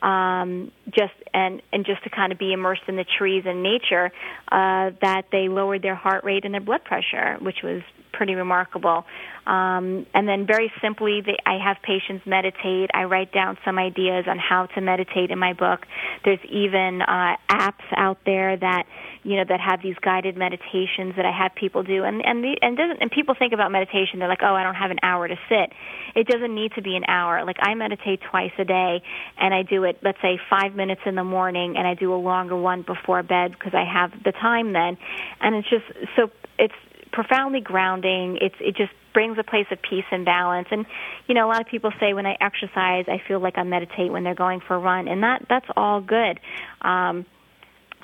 um, 0.01 0.71
just 0.89 1.13
and 1.33 1.61
and 1.71 1.85
just 1.85 2.03
to 2.03 2.09
kind 2.09 2.31
of 2.31 2.39
be 2.39 2.53
immersed 2.53 2.83
in 2.87 2.95
the 2.95 3.05
trees 3.17 3.43
and 3.45 3.63
nature, 3.63 4.11
uh, 4.51 4.91
that 5.01 5.23
they 5.31 5.47
lowered 5.49 5.81
their 5.81 5.95
heart 5.95 6.23
rate 6.23 6.45
and 6.45 6.53
their 6.53 6.61
blood 6.61 6.83
pressure, 6.83 7.37
which 7.41 7.57
was 7.63 7.81
pretty 8.13 8.35
remarkable. 8.35 9.05
Um, 9.45 10.05
and 10.13 10.27
then 10.27 10.45
very 10.45 10.71
simply, 10.81 11.21
they, 11.25 11.37
I 11.45 11.57
have 11.63 11.77
patients 11.81 12.25
meditate. 12.25 12.89
I 12.93 13.03
write 13.03 13.31
down 13.31 13.57
some 13.63 13.79
ideas 13.79 14.25
on 14.27 14.37
how 14.37 14.65
to 14.75 14.81
meditate 14.81 15.31
in 15.31 15.39
my 15.39 15.53
book. 15.53 15.85
There's 16.25 16.43
even 16.51 17.01
uh, 17.01 17.37
apps 17.49 17.87
out 17.95 18.17
there 18.25 18.57
that 18.57 18.83
you 19.23 19.37
know 19.37 19.45
that 19.47 19.59
have 19.61 19.81
these 19.81 19.95
guided 20.01 20.35
meditations 20.35 21.15
that 21.15 21.25
I 21.25 21.31
have 21.31 21.55
people 21.55 21.83
do. 21.83 22.03
And 22.03 22.25
and 22.25 22.43
the, 22.43 22.57
and 22.61 22.75
doesn't 22.75 23.01
and 23.01 23.09
people 23.09 23.35
think 23.39 23.53
about 23.53 23.71
meditation. 23.71 24.19
They're 24.19 24.27
like, 24.27 24.43
oh, 24.43 24.53
I 24.53 24.63
don't 24.63 24.75
have 24.75 24.91
an 24.91 24.99
hour 25.01 25.27
to 25.27 25.35
sit. 25.47 25.71
It 26.13 26.27
doesn't 26.27 26.53
need 26.53 26.73
to 26.75 26.81
be 26.81 26.97
an 26.97 27.05
hour. 27.07 27.45
Like 27.45 27.57
I 27.61 27.73
meditate 27.75 28.19
twice 28.29 28.51
a 28.57 28.65
day, 28.65 29.01
and 29.37 29.53
I 29.53 29.63
do 29.63 29.85
it. 29.85 29.86
Let's 30.03 30.21
say 30.21 30.39
five 30.49 30.75
minutes 30.75 31.01
in 31.05 31.15
the 31.15 31.23
morning, 31.23 31.75
and 31.77 31.87
I 31.87 31.93
do 31.93 32.13
a 32.13 32.17
longer 32.17 32.55
one 32.55 32.81
before 32.81 33.23
bed 33.23 33.51
because 33.51 33.73
I 33.73 33.85
have 33.85 34.11
the 34.23 34.31
time 34.31 34.73
then. 34.73 34.97
And 35.41 35.55
it's 35.55 35.69
just 35.69 35.85
so 36.15 36.29
it's 36.57 36.73
profoundly 37.11 37.61
grounding. 37.61 38.37
It's 38.41 38.55
it 38.59 38.75
just 38.75 38.91
brings 39.13 39.37
a 39.39 39.43
place 39.43 39.65
of 39.71 39.79
peace 39.81 40.05
and 40.11 40.25
balance. 40.25 40.67
And 40.71 40.85
you 41.27 41.33
know, 41.33 41.47
a 41.47 41.49
lot 41.49 41.61
of 41.61 41.67
people 41.67 41.91
say 41.99 42.13
when 42.13 42.25
I 42.25 42.37
exercise, 42.39 43.05
I 43.07 43.21
feel 43.27 43.39
like 43.39 43.57
I 43.57 43.63
meditate 43.63 44.11
when 44.11 44.23
they're 44.23 44.35
going 44.35 44.61
for 44.67 44.75
a 44.75 44.79
run, 44.79 45.07
and 45.07 45.23
that 45.23 45.45
that's 45.49 45.67
all 45.75 46.01
good. 46.01 46.39
Um, 46.81 47.25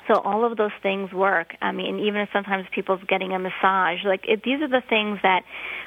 So 0.06 0.18
all 0.18 0.44
of 0.44 0.56
those 0.56 0.72
things 0.82 1.12
work. 1.12 1.54
I 1.62 1.72
mean, 1.72 1.98
even 2.00 2.20
if 2.20 2.28
sometimes 2.32 2.66
people's 2.72 3.00
getting 3.08 3.32
a 3.32 3.38
massage, 3.38 4.04
like 4.04 4.24
it, 4.28 4.42
these 4.42 4.60
are 4.60 4.68
the 4.68 4.82
things 4.88 5.18
that 5.22 5.44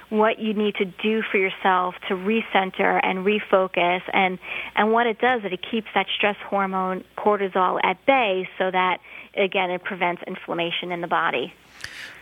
what 0.09 0.39
you 0.39 0.53
need 0.53 0.75
to 0.75 0.85
do 0.85 1.21
for 1.21 1.37
yourself 1.37 1.95
to 2.07 2.15
recenter 2.15 2.99
and 3.03 3.25
refocus 3.25 4.01
and 4.13 4.39
and 4.75 4.91
what 4.91 5.05
it 5.05 5.19
does 5.19 5.43
is 5.43 5.51
it 5.51 5.59
keeps 5.69 5.87
that 5.93 6.05
stress 6.15 6.37
hormone 6.45 7.03
cortisol 7.17 7.79
at 7.83 8.03
bay 8.05 8.47
so 8.57 8.71
that 8.71 8.99
again 9.35 9.69
it 9.69 9.83
prevents 9.83 10.23
inflammation 10.25 10.91
in 10.91 11.01
the 11.01 11.07
body. 11.07 11.53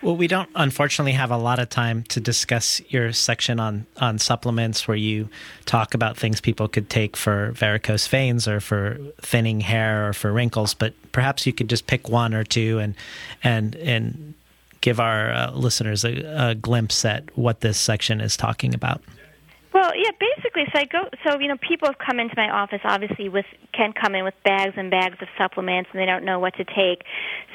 Well, 0.01 0.15
we 0.15 0.27
don't 0.27 0.49
unfortunately 0.55 1.13
have 1.13 1.31
a 1.31 1.37
lot 1.37 1.57
of 1.57 1.69
time 1.69 2.03
to 2.09 2.19
discuss 2.19 2.81
your 2.89 3.11
section 3.11 3.59
on 3.59 3.87
on 3.97 4.19
supplements 4.19 4.87
where 4.87 4.97
you 4.97 5.29
talk 5.65 5.93
about 5.93 6.17
things 6.17 6.39
people 6.41 6.67
could 6.67 6.89
take 6.89 7.17
for 7.17 7.51
varicose 7.53 8.07
veins 8.07 8.47
or 8.47 8.59
for 8.59 8.99
thinning 9.21 9.61
hair 9.61 10.09
or 10.09 10.13
for 10.13 10.31
wrinkles, 10.31 10.73
but 10.73 10.93
perhaps 11.11 11.47
you 11.47 11.53
could 11.53 11.69
just 11.69 11.87
pick 11.87 12.07
one 12.07 12.33
or 12.33 12.43
two 12.43 12.77
and 12.79 12.93
and 13.43 13.75
and 13.77 14.35
give 14.81 14.99
our 14.99 15.31
uh, 15.31 15.51
listeners 15.51 16.05
a, 16.05 16.49
a 16.49 16.55
glimpse 16.55 17.03
at 17.05 17.35
what 17.35 17.61
this 17.61 17.79
section 17.79 18.21
is 18.21 18.37
talking 18.37 18.75
about. 18.75 19.01
Well, 19.75 19.91
yeah, 19.93 20.11
basically, 20.17 20.63
so 20.73 20.79
I 20.79 20.85
go. 20.85 21.09
So 21.27 21.37
you 21.37 21.49
know, 21.49 21.57
people 21.57 21.89
have 21.89 21.97
come 21.97 22.17
into 22.17 22.33
my 22.37 22.49
office, 22.49 22.79
obviously, 22.85 23.27
with 23.27 23.43
can 23.73 23.91
come 23.91 24.15
in 24.15 24.23
with 24.23 24.33
bags 24.45 24.71
and 24.77 24.89
bags 24.89 25.17
of 25.21 25.27
supplements, 25.37 25.89
and 25.91 26.01
they 26.01 26.05
don't 26.05 26.23
know 26.23 26.39
what 26.39 26.55
to 26.55 26.63
take. 26.63 27.03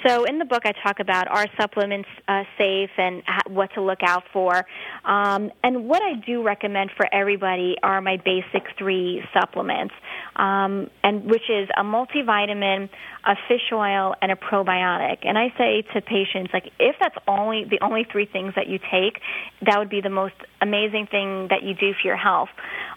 So 0.06 0.24
in 0.24 0.38
the 0.38 0.44
book, 0.44 0.64
I 0.66 0.72
talk 0.86 1.00
about 1.00 1.28
are 1.28 1.46
supplements 1.58 2.10
uh, 2.28 2.42
safe 2.58 2.90
and 2.98 3.22
what 3.48 3.72
to 3.72 3.80
look 3.80 4.00
out 4.02 4.24
for. 4.34 4.66
Um, 5.06 5.50
and 5.64 5.88
what 5.88 6.02
I 6.02 6.12
do 6.26 6.42
recommend 6.42 6.90
for 6.94 7.06
everybody 7.10 7.76
are 7.82 8.02
my 8.02 8.18
basic 8.18 8.68
three 8.76 9.22
supplements, 9.32 9.94
um, 10.36 10.90
and 11.02 11.24
which 11.24 11.48
is 11.48 11.70
a 11.74 11.82
multivitamin, 11.82 12.90
a 13.24 13.34
fish 13.48 13.72
oil, 13.72 14.14
and 14.20 14.30
a 14.30 14.36
probiotic. 14.36 15.20
And 15.22 15.38
I 15.38 15.54
say 15.56 15.84
to 15.94 16.02
patients, 16.02 16.50
like, 16.52 16.70
if 16.78 16.96
that's 17.00 17.16
only 17.26 17.64
the 17.64 17.78
only 17.82 18.06
three 18.12 18.26
things 18.26 18.52
that 18.56 18.68
you 18.68 18.78
take, 18.78 19.22
that 19.62 19.78
would 19.78 19.90
be 19.90 20.02
the 20.02 20.10
most 20.10 20.34
amazing 20.60 21.06
thing 21.10 21.48
that 21.48 21.62
you 21.62 21.72
do 21.72 21.92
for 21.94 22.09
health. 22.16 22.48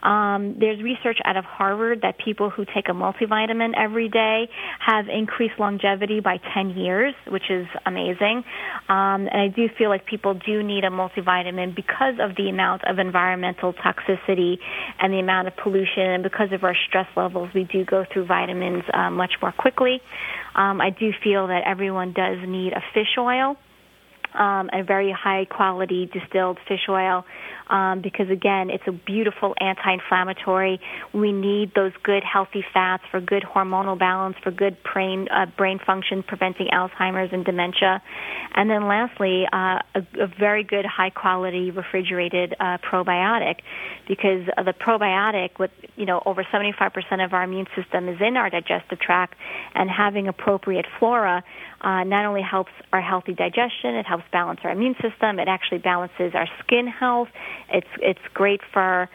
Um, 0.04 0.58
there's 0.60 0.82
research 0.84 1.18
out 1.24 1.38
of 1.38 1.46
Harvard 1.46 2.02
that 2.02 2.18
people 2.24 2.50
who 2.50 2.66
take 2.66 2.90
a 2.90 2.92
multivitamin 2.92 3.72
every 3.78 4.10
day 4.10 4.50
have 4.80 5.08
increased 5.08 5.56
longevity 5.60 6.20
by 6.20 6.40
10 6.54 6.72
years, 6.72 7.14
which 7.28 7.50
is 7.50 7.66
amazing. 7.86 8.44
Um, 8.90 9.28
and 9.32 9.40
I 9.42 9.48
do 9.48 9.70
feel 9.78 9.90
like 9.90 10.06
people 10.06 10.34
do 10.34 10.62
need 10.62 10.84
a 10.84 10.90
multivitamin 10.90 11.76
because 11.76 12.16
of 12.20 12.36
the 12.36 12.50
amount 12.50 12.84
of 12.86 13.00
environmental 13.00 13.74
toxicity 13.74 14.58
and 15.00 15.14
the 15.14 15.20
amount 15.20 15.48
of 15.48 15.56
pollution, 15.56 16.04
and 16.04 16.24
because 16.24 16.52
of 16.52 16.64
our 16.64 16.76
stress 16.88 17.08
levels, 17.16 17.50
we 17.56 17.64
do 17.64 17.86
go 17.86 18.06
through 18.12 18.26
vitamins 18.26 18.84
uh, 18.94 19.10
much 19.10 19.34
more 19.42 19.54
quickly. 19.54 20.02
Um, 20.56 20.82
I 20.82 20.90
do 20.90 21.12
feel 21.24 21.48
that 21.48 21.64
everyone 21.66 22.14
does 22.14 22.38
need 22.46 22.74
a 22.74 22.82
fish 22.94 23.18
oil. 23.18 23.56
Um, 24.34 24.72
a 24.74 24.84
very 24.84 25.12
high 25.12 25.46
quality 25.46 26.10
distilled 26.12 26.58
fish 26.68 26.90
oil 26.90 27.24
um, 27.70 28.02
because 28.02 28.30
again, 28.30 28.70
it's 28.70 28.84
a 28.88 28.92
beautiful 28.92 29.54
anti-inflammatory. 29.60 30.80
We 31.14 31.32
need 31.32 31.72
those 31.76 31.92
good 32.04 32.24
healthy 32.24 32.64
fats 32.74 33.04
for 33.12 33.22
good 33.22 33.44
hormonal 33.44 33.98
balance, 33.98 34.36
for 34.44 34.52
good 34.52 34.78
brain 34.84 35.28
uh, 35.30 35.46
brain 35.58 35.80
function, 35.86 36.24
preventing 36.24 36.68
Alzheimer's 36.74 37.32
and 37.32 37.46
dementia. 37.46 38.02
And 38.56 38.70
then 38.70 38.88
lastly, 38.88 39.46
uh, 39.52 39.80
a, 39.96 40.00
a, 40.20 40.28
very 40.40 40.64
good 40.64 40.86
high 40.86 41.10
quality 41.10 41.72
refrigerated 41.72 42.56
uh, 42.60 42.78
probiotic, 42.80 43.62
because 44.08 44.46
the 44.58 44.74
probiotic, 44.74 45.60
with 45.60 45.72
you 45.96 46.06
know 46.06 46.22
over 46.26 46.44
75% 46.44 47.26
of 47.26 47.34
our 47.34 47.44
immune 47.44 47.68
system 47.76 48.10
is 48.10 48.20
in 48.22 48.38
our 48.38 48.50
digestive 48.50 49.00
tract, 49.00 49.36
and 49.74 49.90
having 49.90 50.28
appropriate 50.28 50.86
flora 51.00 51.44
uh, 51.84 52.04
not 52.04 52.26
only 52.26 52.42
helps 52.42 52.72
our 52.94 53.02
healthy 53.02 53.34
digestion, 53.34 53.96
it 53.96 54.06
helps 54.06 54.24
balance 54.32 54.62
our 54.64 54.72
immune 54.72 54.96
system. 55.02 55.38
It 55.38 55.50
actually 55.50 55.80
balances 55.80 56.32
our 56.34 56.48
skin 56.64 56.88
health. 56.88 57.28
It's 57.70 57.88
it's 58.02 58.22
great 58.34 58.62
for 58.72 59.10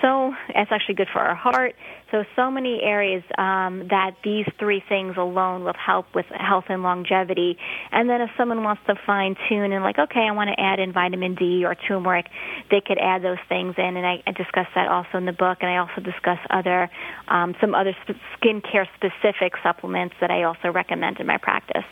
so 0.00 0.34
it's 0.48 0.72
actually 0.72 0.94
good 0.94 1.08
for 1.12 1.20
our 1.20 1.34
heart. 1.34 1.74
So 2.10 2.24
so 2.34 2.50
many 2.50 2.82
areas 2.82 3.22
um, 3.38 3.88
that 3.88 4.16
these 4.24 4.46
three 4.58 4.82
things 4.88 5.16
alone 5.16 5.64
will 5.64 5.74
help 5.74 6.06
with 6.14 6.26
health 6.26 6.64
and 6.68 6.82
longevity. 6.82 7.58
And 7.92 8.08
then 8.08 8.20
if 8.20 8.30
someone 8.36 8.64
wants 8.64 8.82
to 8.86 8.94
fine 9.06 9.36
tune 9.48 9.72
and 9.72 9.84
like, 9.84 9.98
okay, 9.98 10.20
I 10.20 10.32
want 10.32 10.48
to 10.48 10.60
add 10.60 10.80
in 10.80 10.92
vitamin 10.92 11.34
D 11.34 11.64
or 11.64 11.74
turmeric, 11.74 12.26
they 12.70 12.80
could 12.80 12.98
add 12.98 13.22
those 13.22 13.38
things 13.48 13.74
in. 13.78 13.96
And 13.96 14.06
I, 14.06 14.22
I 14.26 14.32
discuss 14.32 14.66
that 14.74 14.88
also 14.88 15.18
in 15.18 15.26
the 15.26 15.32
book. 15.32 15.58
And 15.60 15.70
I 15.70 15.76
also 15.76 16.00
discuss 16.00 16.38
other 16.48 16.90
um, 17.28 17.54
some 17.60 17.74
other 17.74 17.94
sp- 18.02 18.18
skincare 18.40 18.86
specific 18.96 19.54
supplements 19.62 20.14
that 20.20 20.30
I 20.30 20.44
also 20.44 20.72
recommend 20.72 21.20
in 21.20 21.26
my 21.26 21.36
practice. 21.36 21.84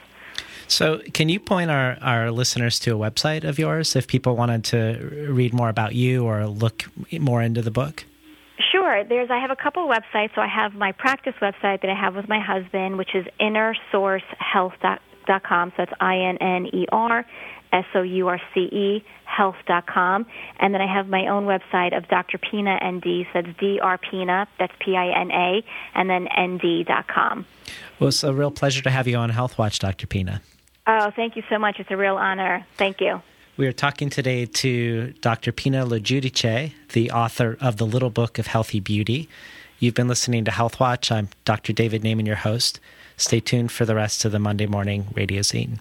So, 0.68 1.00
can 1.14 1.30
you 1.30 1.40
point 1.40 1.70
our, 1.70 1.96
our 2.02 2.30
listeners 2.30 2.78
to 2.80 2.94
a 2.94 2.98
website 2.98 3.44
of 3.44 3.58
yours 3.58 3.96
if 3.96 4.06
people 4.06 4.36
wanted 4.36 4.64
to 4.64 5.28
read 5.30 5.54
more 5.54 5.70
about 5.70 5.94
you 5.94 6.26
or 6.26 6.46
look 6.46 6.84
more 7.18 7.40
into 7.42 7.62
the 7.62 7.70
book? 7.70 8.04
Sure. 8.70 9.02
There's 9.04 9.30
I 9.30 9.38
have 9.40 9.50
a 9.50 9.56
couple 9.56 9.82
of 9.84 9.90
websites. 9.90 10.34
So 10.34 10.42
I 10.42 10.46
have 10.46 10.74
my 10.74 10.92
practice 10.92 11.34
website 11.40 11.80
that 11.82 11.88
I 11.88 11.94
have 11.98 12.14
with 12.14 12.28
my 12.28 12.40
husband, 12.40 12.98
which 12.98 13.14
is 13.14 13.24
innersourcehealth.com. 13.40 15.72
So 15.76 15.82
it's 15.82 15.92
I 16.00 16.16
N 16.16 16.36
N 16.38 16.66
E 16.66 16.86
R 16.90 17.24
S 17.72 17.84
O 17.94 18.02
U 18.02 18.28
R 18.28 18.40
C 18.54 18.60
E 18.60 19.04
health.com. 19.24 20.26
And 20.58 20.74
then 20.74 20.80
I 20.80 20.92
have 20.92 21.08
my 21.08 21.28
own 21.28 21.44
website 21.44 21.96
of 21.96 22.08
Dr. 22.08 22.38
Pina 22.38 22.80
ND. 22.84 23.26
So 23.32 23.38
it's 23.40 23.48
D 23.58 23.78
R 23.80 23.98
Pina, 23.98 24.48
that's 24.58 24.72
P 24.80 24.96
I 24.96 25.18
N 25.18 25.30
A, 25.30 25.64
and 25.94 26.10
then 26.10 26.26
ND.com. 26.38 27.46
Well, 28.00 28.08
it's 28.08 28.24
a 28.24 28.34
real 28.34 28.50
pleasure 28.50 28.82
to 28.82 28.90
have 28.90 29.06
you 29.06 29.16
on 29.16 29.30
Health 29.30 29.56
Watch, 29.58 29.78
Dr. 29.78 30.06
Pina. 30.06 30.42
Oh, 30.90 31.10
thank 31.14 31.36
you 31.36 31.42
so 31.50 31.58
much. 31.58 31.78
It's 31.78 31.90
a 31.90 31.96
real 31.98 32.16
honor. 32.16 32.66
Thank 32.78 33.02
you. 33.02 33.20
We 33.58 33.66
are 33.66 33.72
talking 33.72 34.08
today 34.08 34.46
to 34.46 35.12
Dr. 35.20 35.52
Pina 35.52 35.84
LoGiudice, 35.84 36.72
the 36.92 37.10
author 37.10 37.58
of 37.60 37.76
The 37.76 37.84
Little 37.84 38.08
Book 38.08 38.38
of 38.38 38.46
Healthy 38.46 38.80
Beauty. 38.80 39.28
You've 39.78 39.94
been 39.94 40.08
listening 40.08 40.46
to 40.46 40.50
Health 40.50 40.80
Watch. 40.80 41.12
I'm 41.12 41.28
Dr. 41.44 41.74
David 41.74 42.02
Naiman, 42.02 42.26
your 42.26 42.36
host. 42.36 42.80
Stay 43.18 43.40
tuned 43.40 43.70
for 43.70 43.84
the 43.84 43.94
rest 43.94 44.24
of 44.24 44.32
the 44.32 44.38
Monday 44.38 44.66
morning 44.66 45.08
radio 45.14 45.42
zine. 45.42 45.78